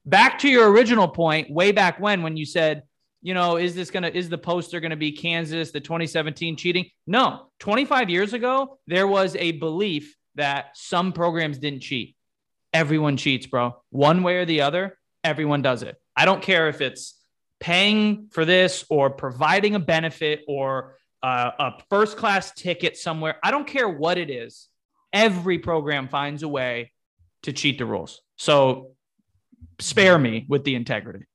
[0.06, 2.82] Back to your original point, way back when, when you said,
[3.22, 6.56] you know, is this going to, is the poster going to be Kansas, the 2017
[6.56, 6.86] cheating?
[7.06, 7.48] No.
[7.58, 12.16] 25 years ago, there was a belief that some programs didn't cheat.
[12.72, 13.76] Everyone cheats, bro.
[13.90, 15.96] One way or the other, everyone does it.
[16.16, 17.18] I don't care if it's
[17.58, 23.36] paying for this or providing a benefit or uh, a first class ticket somewhere.
[23.42, 24.68] I don't care what it is.
[25.12, 26.92] Every program finds a way
[27.42, 28.22] to cheat the rules.
[28.36, 28.92] So
[29.78, 31.26] spare me with the integrity.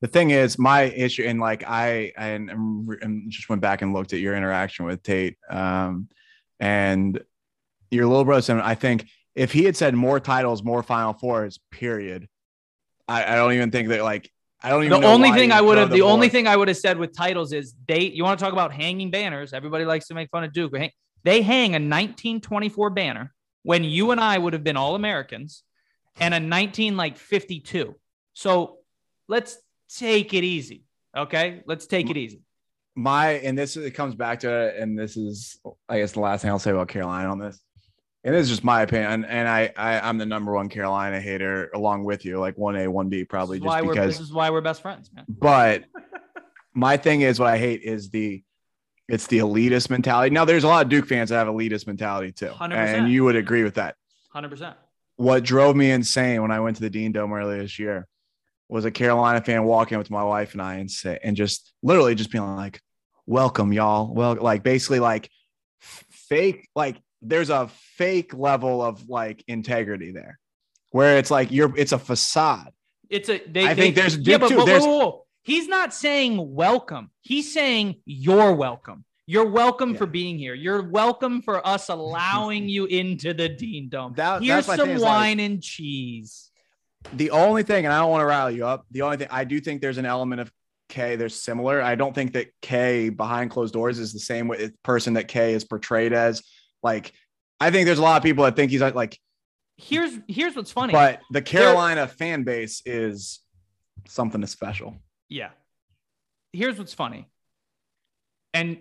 [0.00, 3.92] The thing is my issue and like i I and, and just went back and
[3.92, 6.08] looked at your interaction with tate um
[6.60, 7.22] and
[7.90, 11.58] your little brother said i think if he had said more titles more final fours
[11.70, 12.28] period
[13.08, 14.30] i, I don't even think that like
[14.62, 16.68] i don't even The know only thing I would have, the only thing I would
[16.68, 19.52] have said with titles is they, you want to talk about hanging banners.
[19.52, 20.72] Everybody likes to make fun of Duke.
[21.22, 25.64] They hang a 1924 banner when you and I would have been all Americans
[26.20, 27.94] and a 19 like 52.
[28.34, 28.78] So
[29.28, 30.84] let's take it easy.
[31.16, 31.62] Okay.
[31.66, 32.42] Let's take it easy.
[32.94, 36.42] my and this it comes back to it and this is i guess the last
[36.42, 37.60] thing i'll say about carolina on this
[38.22, 41.70] and this is just my opinion and i, I i'm the number one carolina hater
[41.74, 44.50] along with you like 1a 1b probably This is why just because this is why
[44.50, 45.24] we're best friends, man.
[45.28, 45.84] But
[46.72, 48.42] my thing is what I hate is the
[49.08, 50.30] it's the elitist mentality.
[50.30, 52.46] Now there's a lot of Duke fans that have elitist mentality too.
[52.46, 52.72] 100%.
[52.72, 53.96] And you would agree with that.
[54.34, 54.74] 100%.
[55.16, 58.08] What drove me insane when I went to the Dean Dome earlier this year
[58.68, 61.72] was a Carolina fan walking up to my wife and I and say and just
[61.82, 62.80] literally just being like,
[63.26, 64.12] welcome, y'all.
[64.12, 65.30] Well, like basically like
[65.80, 70.38] fake like there's a fake level of like integrity there
[70.90, 72.72] where it's like you're it's a facade.
[73.10, 74.56] It's a they, I they- think there's yeah, but, too.
[74.56, 75.26] but- There's- whoa, whoa, whoa.
[75.42, 77.10] he's not saying welcome.
[77.20, 79.04] He's saying you're welcome.
[79.26, 79.96] You're welcome Yeah.
[79.98, 80.54] for being here.
[80.54, 84.14] You're welcome for us allowing you into the Dean Dome.
[84.16, 86.50] That- Here's that's my thing some wine and cheese.
[87.12, 88.86] The only thing, and I don't want to rile you up.
[88.90, 90.50] The only thing I do think there's an element of
[90.88, 91.16] K.
[91.16, 91.80] they're similar.
[91.80, 95.64] I don't think that K behind closed doors is the same person that K is
[95.64, 96.42] portrayed as.
[96.82, 97.12] Like,
[97.60, 99.18] I think there's a lot of people that think he's like, like
[99.76, 100.92] Here's here's what's funny.
[100.92, 103.40] but the Carolina fan base is
[104.06, 104.96] something special.
[105.28, 105.50] Yeah.
[106.52, 107.28] Here's what's funny.
[108.52, 108.78] And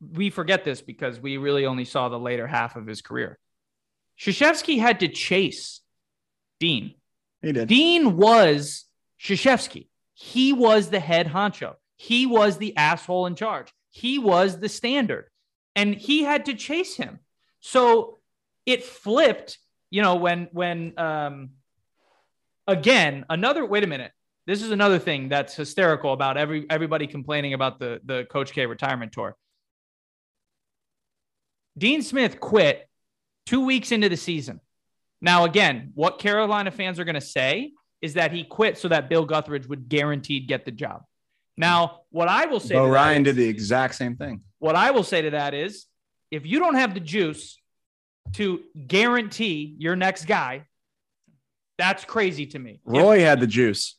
[0.00, 3.38] we forget this because we really only saw the later half of his career.
[4.20, 5.80] Krzyzewski had to chase
[6.60, 6.94] Dean.
[7.46, 7.68] He did.
[7.68, 8.86] Dean was
[9.20, 9.86] Krzyzewski.
[10.14, 11.74] He was the head honcho.
[11.94, 13.72] He was the asshole in charge.
[13.90, 15.30] He was the standard.
[15.76, 17.20] And he had to chase him.
[17.60, 18.18] So
[18.66, 19.58] it flipped,
[19.90, 21.50] you know, when when um
[22.66, 24.10] again, another wait a minute.
[24.48, 28.66] This is another thing that's hysterical about every everybody complaining about the the Coach K
[28.66, 29.36] retirement tour.
[31.78, 32.88] Dean Smith quit
[33.44, 34.60] two weeks into the season.
[35.20, 39.08] Now, again, what Carolina fans are going to say is that he quit so that
[39.08, 41.02] Bill Guthridge would guaranteed get the job.
[41.56, 44.42] Now, what I will say, Bo to Ryan is- did the exact same thing.
[44.58, 45.86] what I will say to that is,
[46.30, 47.58] if you don't have the juice
[48.34, 50.66] to guarantee your next guy,
[51.78, 52.72] that's crazy to me.
[52.72, 53.96] If- Roy had the juice.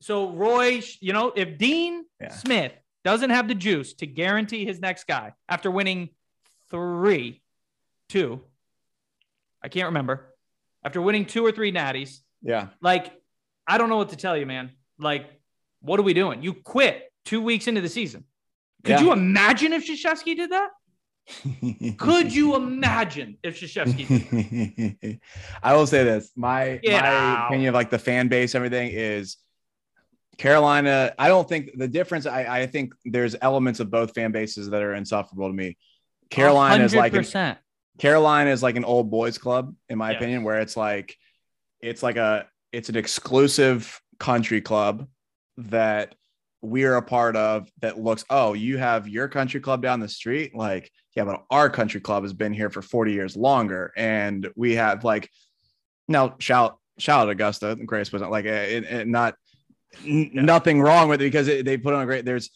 [0.00, 2.28] so Roy, you know, if Dean Yeah.
[2.30, 2.72] Smith
[3.04, 6.10] doesn't have the juice to guarantee his next guy after winning
[6.70, 7.42] three,
[8.08, 8.44] two,
[9.62, 10.34] I can't remember,
[10.84, 12.68] after winning two or three natties, Yeah.
[12.80, 13.12] like
[13.66, 14.70] I don't know what to tell you, man.
[14.98, 15.26] Like,
[15.80, 16.42] what are we doing?
[16.42, 18.24] You quit two weeks into the season.
[18.84, 19.00] Could Yeah.
[19.00, 20.70] you imagine if Krzyzewski did that?
[21.98, 25.20] Could you imagine if Krzyzewski
[25.62, 26.30] I will say this.
[26.36, 27.46] My Get my out.
[27.48, 29.36] opinion of like the fan base, everything is
[30.38, 31.12] Carolina.
[31.18, 32.24] I don't think the difference.
[32.26, 35.76] I, I think there's elements of both fan bases that are insufferable to me.
[36.30, 37.56] Carolina is like an, 100%.
[37.98, 40.18] Carolina is like an old boys club, in my Yes.
[40.18, 41.16] opinion, where it's like
[41.80, 45.08] it's like a it's an exclusive country club
[45.56, 46.14] that
[46.60, 50.54] we're a part of that looks, oh, you have your country club down the street.
[50.56, 53.92] Like, yeah, but our country club has been here for 40 years longer.
[53.96, 55.30] And we have like
[56.08, 59.34] now shout shout out Augusta, and greatest wasn't like it, it, not
[60.04, 62.50] n- nothing wrong with it because it, they put on a great there's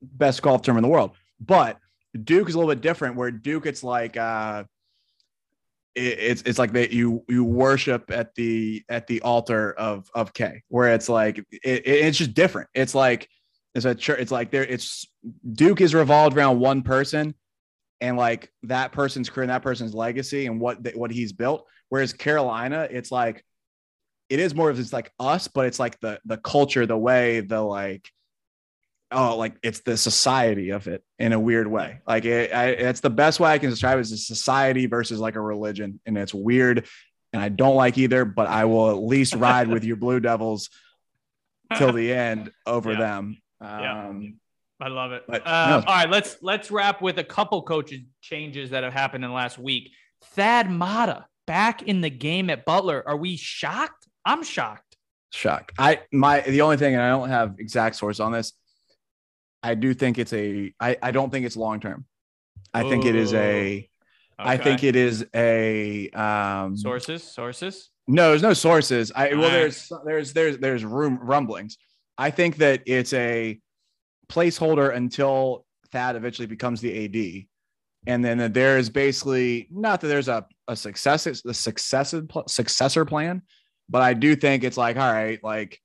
[0.00, 1.12] best golf term in the world.
[1.40, 1.78] But
[2.22, 4.64] Duke is a little bit different where Duke it's like uh
[5.94, 10.32] it, it's it's like that you you worship at the at the altar of of
[10.32, 12.68] K where it's like it, it- it's just different.
[12.74, 13.28] It's like
[13.74, 14.20] it's a church.
[14.20, 14.64] It's like there.
[14.64, 15.06] It's
[15.52, 17.34] Duke is revolved around one person,
[18.00, 21.66] and like that person's career and that person's legacy and what what he's built.
[21.88, 23.44] Whereas Carolina, it's like
[24.28, 27.40] it is more of it's like us, but it's like the the culture, the way,
[27.40, 28.08] the like
[29.10, 32.00] oh, like it's the society of it in a weird way.
[32.06, 35.20] Like it, I, it's the best way I can describe it is a society versus
[35.20, 36.86] like a religion, and it's weird,
[37.32, 38.24] and I don't like either.
[38.24, 40.70] But I will at least ride with your Blue Devils
[41.76, 42.98] till the end over Yeah.
[42.98, 43.38] them.
[43.60, 44.06] Yeah.
[44.08, 44.40] Um,
[44.80, 45.22] I love it.
[45.26, 45.76] But, Um, no.
[45.76, 49.34] All right, let's let's wrap with a couple coaches changes that have happened in the
[49.36, 49.90] last week.
[50.32, 53.02] Thad Matta back in the game at Butler.
[53.06, 54.08] Are we shocked?
[54.24, 54.96] I'm shocked.
[55.32, 55.72] shocked.
[55.78, 58.52] I my the only thing, and I don't have exact source on this.
[59.64, 60.74] I do think it's a.
[60.78, 62.04] I I don't think it's long term.
[62.74, 63.88] I think it is a.
[64.38, 66.10] I think it is a.
[66.10, 67.88] Um, sources sources.
[68.06, 69.10] No, there's no sources.
[69.16, 71.78] I well, there's there's there's there's room rumblings.
[72.18, 73.58] I think that it's a
[74.28, 77.46] placeholder until Thad eventually becomes the AD,
[78.06, 83.06] and then that there is basically not that there's a a success the successive successor
[83.06, 83.40] plan,
[83.88, 85.80] but I do think it's like all right, like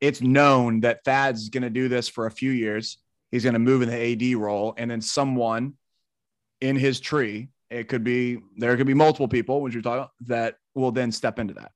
[0.00, 2.98] it's known that Thad's going to do this for a few years.
[3.30, 3.96] He's going to move in the
[4.32, 5.74] AD role, and then someone
[6.60, 7.48] in his tree.
[7.70, 11.12] It could be there could be multiple people, which you're talking about, that will then
[11.12, 11.72] step into that.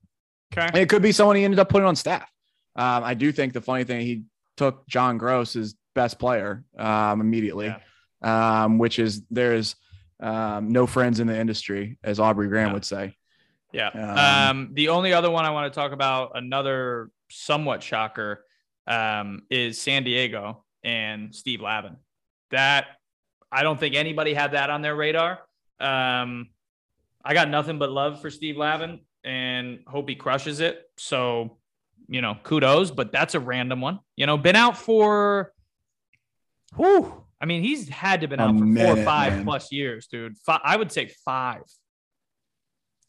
[0.54, 0.66] Okay.
[0.66, 2.30] And it could be someone he ended up putting on staff.
[2.76, 4.22] Um, I do think the funny thing he
[4.56, 7.74] took John Groce as best player um, immediately,
[8.22, 9.76] um, which is there's
[10.20, 12.72] um, no friends in the industry, as Aubrey Graham Yeah.
[12.72, 13.16] would say.
[13.72, 13.88] Yeah.
[13.88, 18.44] Um, Um, the only other one I want to talk about, another somewhat shocker,
[18.86, 21.96] um, is San Diego and Steve Lavin.
[22.50, 22.86] That
[23.50, 25.40] I don't think anybody had that on their radar.
[25.80, 26.50] Um,
[27.24, 30.90] I got nothing but love for Steve Lavin and hope he crushes it.
[30.96, 31.58] So,
[32.08, 34.00] you know, kudos, but that's a random one.
[34.16, 35.52] You know, been out for
[36.76, 39.44] whew, I mean, he's had to been A out for four or five man.
[39.44, 40.36] plus years, dude.
[40.38, 41.62] Fi I would say five.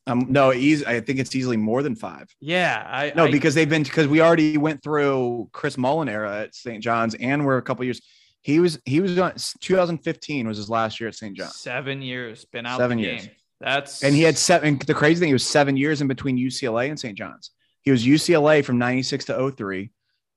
[0.05, 0.85] Um, no, easy.
[0.85, 2.27] I think it's easily more than five.
[2.41, 6.41] Yeah, I No, I- because they've been because we already went through Chris Mullin era
[6.41, 6.83] at St.
[6.83, 8.01] John's, and we're a couple years.
[8.41, 11.35] He was he was on 2015 was his last year at St.
[11.37, 13.21] John's, seven years been out Seven the years.
[13.27, 13.31] game.
[13.61, 14.77] That's and he had seven.
[14.85, 17.17] The crazy thing, he was seven years in between UCLA and St.
[17.17, 17.51] John's.
[17.81, 19.89] He was UCLA from '96 to 03,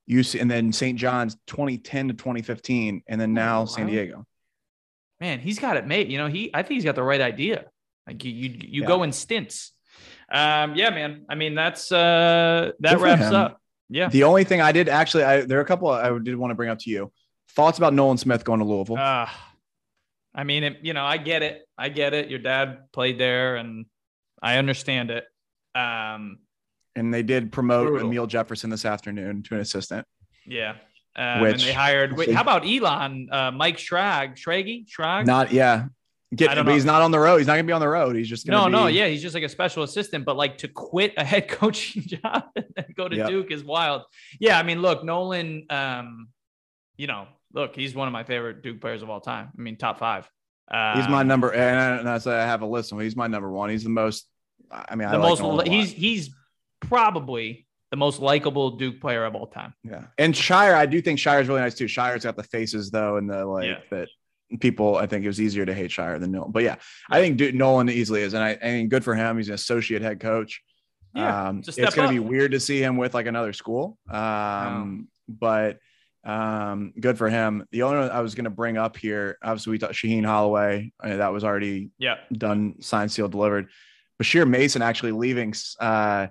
[0.09, 0.97] UC, and then St.
[0.97, 3.91] John's 2010 to 2015, and then now San wow.
[3.91, 4.27] Diego.
[5.21, 6.09] man, he's got it made.
[6.13, 7.65] You know, he I think he's got the right idea.
[8.07, 8.89] Like you you, you Yeah.
[8.89, 9.73] go in stints.
[10.31, 11.25] Um, yeah, man.
[11.29, 13.61] I mean, that's uh that Good wraps up.
[13.89, 14.09] Yeah.
[14.09, 16.55] The only thing I did actually, I there are a couple I did want to
[16.55, 17.13] bring up to you.
[17.51, 18.99] Thoughts about Nolan Smith going to Louisville?
[18.99, 19.29] Uh,
[20.35, 21.63] I mean, it, you know, I get it.
[21.79, 22.29] I get it.
[22.29, 23.87] Your dad played there, and
[24.43, 25.25] I understand it.
[25.75, 26.39] Um,
[26.95, 28.09] and they did promote brutal.
[28.11, 30.07] Amile Jefferson this afternoon to an assistant.
[30.45, 30.73] yeah.
[31.19, 32.15] Um, and Which- they hired.
[32.15, 33.29] Wait, how about Elon?
[33.33, 35.25] Uh, Mike Schrage, Schraggy, Schrag?
[35.25, 35.87] Not yeah.
[36.37, 36.73] Get, but know.
[36.73, 37.39] he's not on the road.
[37.39, 38.15] He's not gonna be on the road.
[38.17, 40.59] He's just No, gonna no, be- yeah, he's just like a special assistant, but like
[40.59, 43.29] to quit a head coaching job and go to Yep.
[43.29, 44.03] Duke is wild.
[44.39, 46.29] Yeah, I mean, look, Nolan, um,
[46.97, 49.51] you know, look, he's one of my favorite Duke players of all time.
[49.59, 50.29] I mean, top five.
[50.69, 52.89] Um, He's my number, and I, and I say I have a list.
[52.91, 53.71] So he's my number one.
[53.71, 54.27] He's the most.
[54.71, 55.69] I mean, I the like most.
[55.69, 56.31] He's he's
[56.81, 59.75] probably the most likable Duke player of all time.
[59.85, 60.05] yeah.
[60.19, 61.85] And Scheyer, I do think Scheyer's really nice too.
[61.87, 63.79] Scheyer's got the faces though, and the like Yeah.
[63.91, 64.09] that
[64.61, 64.97] people.
[64.97, 66.53] I think it was easier to hate Scheyer than Nolan.
[66.53, 66.77] But yeah,
[67.11, 69.37] I think Duke, Nolan easily is, and I, I mean, good for him.
[69.37, 70.63] He's an associate head coach.
[71.15, 73.99] Yeah, um, it's going to be weird to see him with like another school.
[74.11, 75.79] Um, but
[76.25, 77.67] um, good for him.
[77.71, 80.93] The only one I was going to bring up here, obviously, we thought Shaheen Holloway,
[81.03, 83.69] uh, that was already Yeah, done, signed, sealed, delivered.
[84.21, 86.27] Bashir Mason actually leaving uh,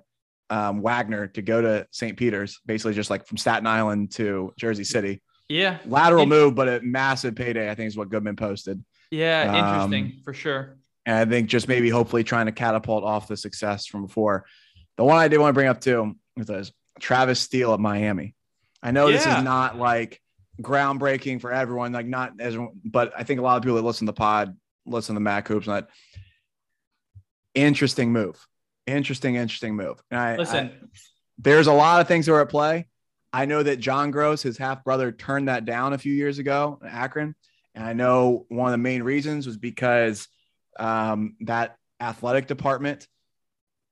[0.50, 2.16] um, Wagner to go to St.
[2.16, 5.22] Peter's, basically just like from Staten Island to Jersey City.
[5.48, 8.82] Yeah, Lateral In- move, but a massive payday, I think is what Goodman posted.
[9.10, 9.50] yeah.
[9.82, 10.76] Um, Interesting for sure.
[11.04, 14.44] And I think just maybe hopefully trying to catapult off the success from before.
[14.96, 18.34] The one I did want to bring up too is this Travis Steele at Miami.
[18.82, 20.20] I know this is not like
[20.60, 24.06] groundbreaking for everyone, like not as, but I think a lot of people that listen
[24.06, 25.88] to the pod, listen to Mac Hoops, Not
[27.54, 28.44] interesting move.
[28.86, 30.00] Interesting, interesting move.
[30.10, 30.86] And I, Listen, I-
[31.38, 32.86] there's a lot of things that are at play.
[33.32, 36.78] I know that John Groce, his half brother, turned that down a few years ago
[36.82, 37.34] in Akron.
[37.74, 40.28] And I know one of the main reasons was because
[40.78, 43.06] um, that athletic department,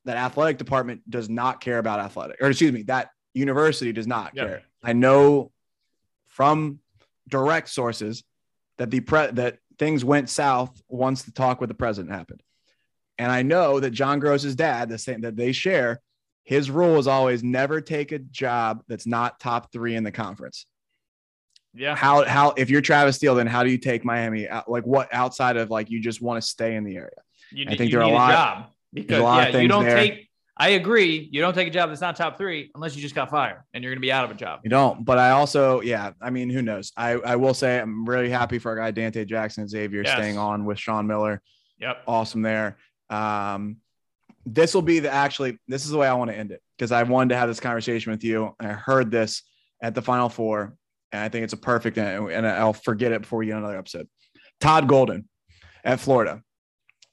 [0.07, 4.32] that athletic department does not care about athletic, or excuse me, that university does not
[4.35, 4.45] Yeah.
[4.45, 4.62] care.
[4.82, 5.51] I know
[6.28, 6.80] from
[7.28, 8.22] direct sources
[8.78, 12.43] that the pre- that things went south once the talk with the president happened.
[13.18, 16.01] And I know that John Groce's dad, the same that they share,
[16.45, 20.66] his rule is always never take a job that's not top three in the conference.
[21.74, 21.97] yeah.
[21.97, 24.49] How how if you're Travis Steele, then how do you take Miami?
[24.49, 27.11] out- Like what outside of like you just want to stay in the area?
[27.51, 29.68] You, I think there are a lot- job because a lot of yeah, you things
[29.70, 29.97] don't there.
[29.97, 30.30] take.
[30.57, 31.28] I agree.
[31.32, 33.82] You don't take a job that's not top three unless you just got fired and
[33.82, 34.61] you're going to be out of a job.
[34.62, 35.05] You don't.
[35.05, 36.92] But I also, yeah, I mean, who knows?
[36.97, 40.12] I I will say I'm really happy for our guy Dante Jackson Xavier Yes.
[40.16, 41.42] staying on with Sean Miller.
[41.80, 42.03] Yep.
[42.07, 42.76] Awesome there.
[43.11, 43.78] Um,
[44.47, 45.59] this will be the actually.
[45.68, 47.61] This is the way I want to end it because I wanted to have this
[47.61, 48.55] conversation with you.
[48.61, 49.42] I heard this
[49.82, 50.76] at the Final Four,
[51.12, 51.97] and I think it's a perfect.
[51.99, 54.09] And and I'll forget it before we get another episode.
[54.61, 55.28] Todd Golden
[55.84, 56.42] at Florida.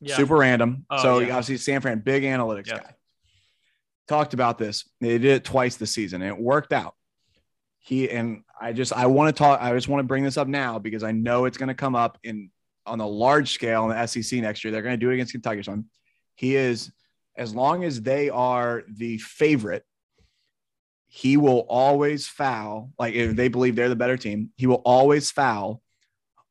[0.03, 0.15] Yeah.
[0.15, 0.85] super random.
[0.89, 1.29] Oh, so yeah.
[1.35, 2.79] obviously San Fran, big analytics Yeah.
[2.79, 2.95] guy.
[4.07, 4.89] Talked about this.
[4.99, 6.95] They did it twice this season, and it worked out.
[7.79, 9.61] He and I just I want to talk.
[9.61, 11.95] I just want to bring this up now because I know it's going to come
[11.95, 12.49] up in
[12.85, 14.71] on a large scale in the SEC next year.
[14.71, 15.85] They're going to do it against Kentucky or something.
[16.35, 16.91] He is
[17.35, 19.83] as long as they are the favorite.
[21.07, 22.91] He will always foul.
[22.97, 25.81] Like if they believe they're the better team, he will always foul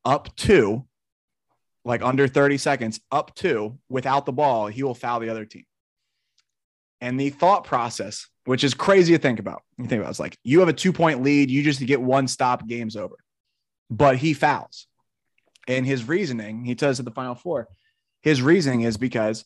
[0.05, 0.85] up to
[1.83, 5.65] like under 30 seconds up to without the ball, he will foul the other team.
[6.99, 10.19] And the thought process, which is crazy to think about, you think about it, it's
[10.19, 13.15] like you have a two point lead, you just get one stop, game's over.
[13.89, 14.87] But he fouls.
[15.67, 17.67] And his reasoning, he tells at the final four,
[18.21, 19.45] his reasoning is because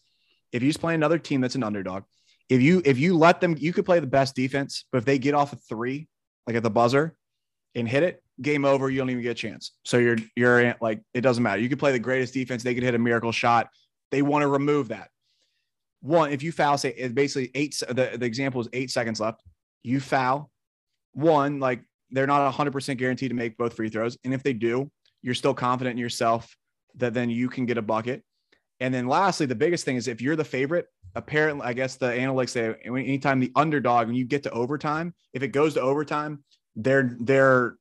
[0.56, 2.04] if you just play another team that's an underdog,
[2.48, 5.20] if you if you let them, you could play the best defense, but if they
[5.20, 6.08] get off a three,
[6.48, 7.16] like at the buzzer,
[7.76, 8.90] and hit it, game over.
[8.90, 9.74] You don't even get a chance.
[9.84, 11.62] So you're you're in, like it doesn't matter.
[11.62, 12.64] You could play the greatest defense.
[12.64, 13.68] They could hit a miracle shot.
[14.12, 15.10] They want to remove that.
[16.02, 17.82] One, if you foul, say it's basically eight.
[17.86, 19.42] The, the example is eight seconds left.
[19.84, 20.50] You foul.
[21.12, 21.82] One, like
[22.12, 24.18] they're not 100% guaranteed to make both free throws.
[24.24, 24.90] And if they do,
[25.22, 26.56] you're still confident in yourself
[26.96, 28.24] that then you can get a bucket.
[28.80, 32.08] And then lastly, the biggest thing is if you're the favorite, apparently, I guess the
[32.08, 36.44] analytics say anytime the underdog, when you get to overtime, if it goes to overtime,
[36.76, 37.76] their their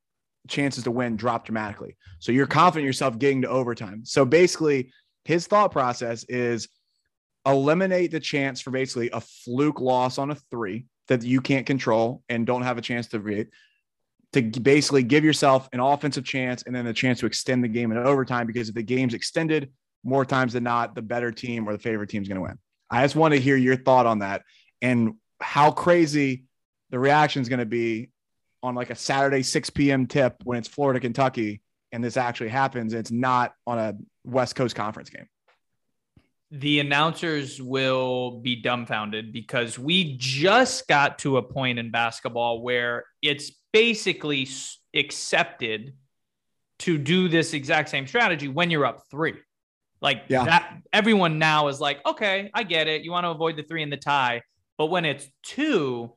[0.49, 1.97] chances to win drop dramatically.
[2.21, 2.53] So you're mm-hmm.
[2.53, 4.05] confident yourself getting to overtime.
[4.05, 4.93] So basically,
[5.25, 6.69] his thought process is
[7.47, 12.23] eliminate the chance for basically a fluke loss on a three that you can't control
[12.29, 13.49] and don't have a chance to read
[14.33, 17.93] to basically give yourself an offensive chance and then a chance to extend the game
[17.93, 19.71] in overtime because if the game's extended
[20.05, 22.59] more times than not the better team or the favorite team is going to win.
[22.91, 24.43] I just want to hear your thought on that
[24.83, 26.45] and how crazy
[26.91, 28.11] the reaction is going to be
[28.63, 31.61] on like a saturday 6 p.m tip when it's florida kentucky
[31.95, 32.93] and this actually happens.
[32.93, 33.95] It's not on a
[34.25, 35.29] west coast conference game.
[36.51, 43.05] The announcers will be dumbfounded because we just got to a point in basketball where
[43.23, 44.49] it's basically
[44.93, 45.95] accepted
[46.81, 49.35] to do this exact same strategy when you're up three.
[50.05, 50.45] Like yeah.
[50.45, 53.03] that, everyone now is like, okay, I get it.
[53.03, 54.43] You want to avoid the three and the tie,
[54.77, 56.13] but when it's two,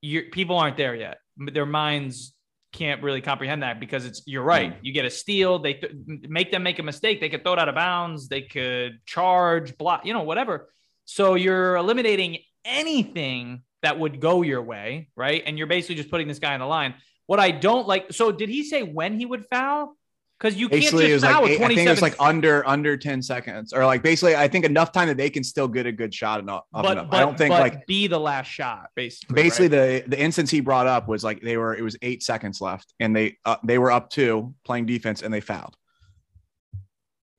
[0.00, 1.18] you people aren't there yet.
[1.36, 2.32] Their minds
[2.72, 4.78] can't really comprehend that because it's you're right.
[4.80, 7.20] You get a steal, they th- make them make a mistake.
[7.20, 8.28] They could throw it out of bounds.
[8.28, 10.70] They could charge, block, you know, whatever.
[11.04, 15.42] So you're eliminating anything that would go your way, right?
[15.44, 16.94] And you're basically just putting this guy on the line.
[17.26, 18.12] What I don't like.
[18.12, 19.96] So did he say when he would foul?
[20.40, 23.22] Because you basically can't just foul like, 27 I think it's like under under 10
[23.22, 26.14] seconds or like basically I think enough time that they can still get a good
[26.14, 26.64] shot enough.
[26.72, 27.10] But, enough.
[27.10, 29.34] but I don't think like be the last shot basically.
[29.34, 30.04] Basically right?
[30.04, 32.94] the the instance he brought up was like they were it was 8 seconds left
[33.00, 35.76] and they uh, they were up 2 playing defense and they fouled.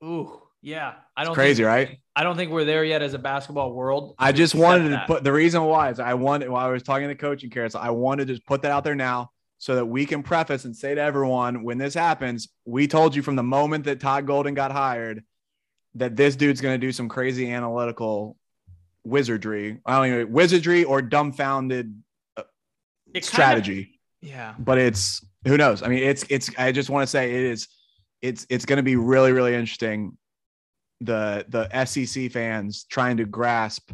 [0.04, 0.94] Ooh, yeah.
[1.16, 1.98] I don't it's crazy, think, right?
[2.16, 4.14] I don't think we're there yet as a basketball world.
[4.18, 7.08] I just wanted to put the reason why is I wanted while I was talking
[7.08, 9.30] to coaching carousel, I wanted to just put that out there now
[9.62, 13.22] so that we can preface and say to everyone when this happens, we told you
[13.22, 15.22] from the moment that Todd Golden got hired
[15.94, 18.36] that this dude's going to do some crazy analytical
[19.04, 19.78] wizardry.
[19.86, 21.94] I don't know, wizardry or dumbfounded
[22.36, 22.42] uh,
[23.20, 23.84] strategy.
[23.84, 23.94] Kind
[24.24, 24.54] of, yeah.
[24.58, 25.84] But it's who knows?
[25.84, 27.68] I mean, it's it's I just want to say it is
[28.20, 30.18] it's it's going to be really really interesting
[31.02, 33.92] the the SEC fans trying to grasp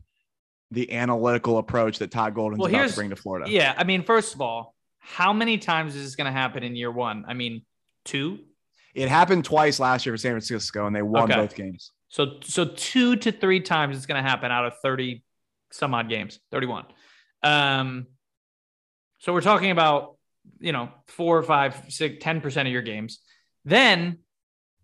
[0.70, 3.50] the analytical approach that Todd Golden's well, about to bring to Florida.
[3.50, 4.74] Yeah, I mean, first of all,
[5.09, 7.24] how many times is this going to happen in year one?
[7.26, 7.62] I mean,
[8.04, 8.40] two.
[8.94, 11.40] It happened twice last year for San Francisco, and they won okay.
[11.40, 11.92] both games.
[12.09, 15.22] So, so two to three times it's going to happen out of thirty
[15.70, 16.84] some odd games, thirty-one.
[17.42, 18.06] Um,
[19.18, 20.16] so we're talking about
[20.61, 23.20] you know four or five, six, ten percent of your games.
[23.64, 24.18] Then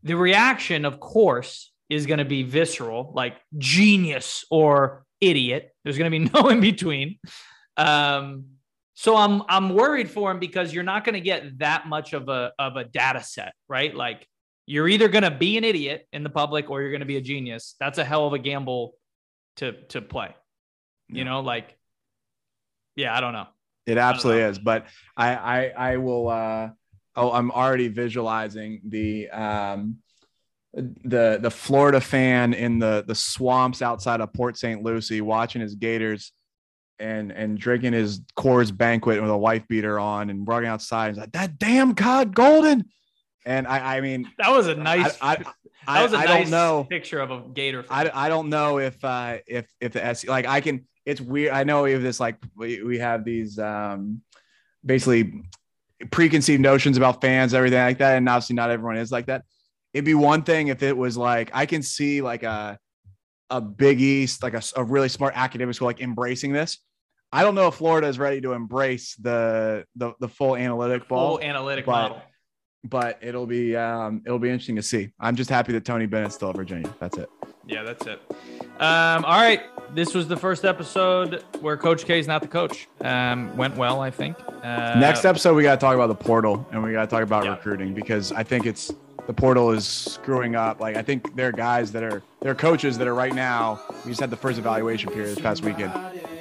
[0.02, 5.74] the reaction, of course, is going to be visceral, like genius or idiot.
[5.84, 7.18] There's going to be no in between.
[7.76, 8.53] Um,
[8.94, 12.28] so I'm I'm worried for him because you're not going to get that much of
[12.28, 13.94] a of a data set, right?
[13.94, 14.26] Like
[14.66, 17.16] you're either going to be an idiot in the public or you're going to be
[17.16, 17.74] a genius.
[17.80, 18.94] That's a hell of a gamble
[19.56, 20.34] to to play.
[21.08, 21.18] Yeah.
[21.18, 21.76] You know, like
[22.96, 23.46] yeah, I don't know.
[23.86, 24.50] It absolutely know.
[24.50, 24.86] is, but
[25.16, 26.70] I I I will uh
[27.16, 29.96] oh, I'm already visualizing the um
[30.72, 34.82] the the Florida fan in the the swamps outside of Port St.
[34.82, 36.32] Lucie watching his Gators
[36.98, 41.08] and and drinking his Coors banquet with a wife beater on and running outside.
[41.08, 42.84] He's like, that damn Todd Golden.
[43.46, 45.18] And I, I mean, that was a nice.
[45.20, 45.44] I,
[45.86, 47.84] I, that was a I, nice don't know picture of a gator.
[47.90, 50.86] I, I don't know if uh if if the S like I can.
[51.04, 51.52] It's weird.
[51.52, 54.22] I know we have this like we, we have these um
[54.84, 55.42] basically
[56.10, 59.44] preconceived notions about fans, everything like that, and obviously not everyone is like that.
[59.92, 62.78] It'd be one thing if it was like I can see like a
[63.50, 66.78] a Big East, like a, a really smart academic school, like embracing this.
[67.32, 71.36] I don't know if Florida is ready to embrace the the, the full analytic ball,
[71.36, 72.22] full analytic but, model.
[72.84, 75.10] But it'll be um, it'll be interesting to see.
[75.18, 76.94] I'm just happy that Tony Bennett's still at Virginia.
[77.00, 77.28] That's it.
[77.66, 78.20] Yeah, that's it.
[78.78, 79.62] Um, all right,
[79.94, 82.88] this was the first episode where Coach K is not the coach.
[83.00, 84.36] Um, went well, I think.
[84.62, 87.22] Uh, Next episode, we got to talk about the portal and we got to talk
[87.22, 87.52] about yeah.
[87.52, 88.92] recruiting because I think it's
[89.26, 90.80] the portal is screwing up.
[90.80, 93.80] Like I think there are guys that are there are coaches that are right now.
[94.04, 95.92] We just had the first evaluation period this past weekend.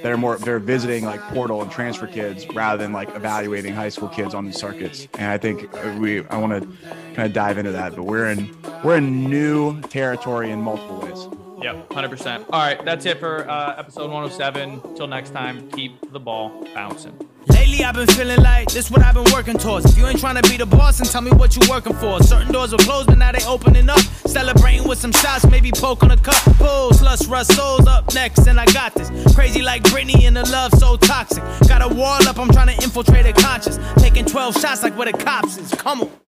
[0.02, 4.08] They're more they're visiting like portal and transfer kids rather than like evaluating high school
[4.08, 5.08] kids on these circuits.
[5.18, 6.68] And I think we I want to
[7.14, 7.96] kind of dive into that.
[7.96, 11.43] But we're in we're in new territory in multiple ways.
[11.62, 12.46] Yep, 100%.
[12.52, 14.96] All right, that's it for uh, episode 107.
[14.96, 17.16] Till next time, keep the ball bouncing.
[17.48, 19.86] Lately I've been feeling like this what I've been working towards.
[19.86, 22.22] If you ain't trying to be the boss, and tell me what you working for.
[22.22, 24.00] Certain doors were closed, but now they opening up.
[24.26, 26.42] Celebrating with some shots, maybe poke on a cup.
[26.56, 29.10] Pulls, lust, rust, souls up next, and I got this.
[29.34, 31.42] Crazy like Britney and the love so toxic.
[31.68, 33.78] Got a wall up, I'm trying to infiltrate a conscious.
[33.98, 35.70] Taking 12 shots like where the cops is.
[35.72, 36.23] Come on.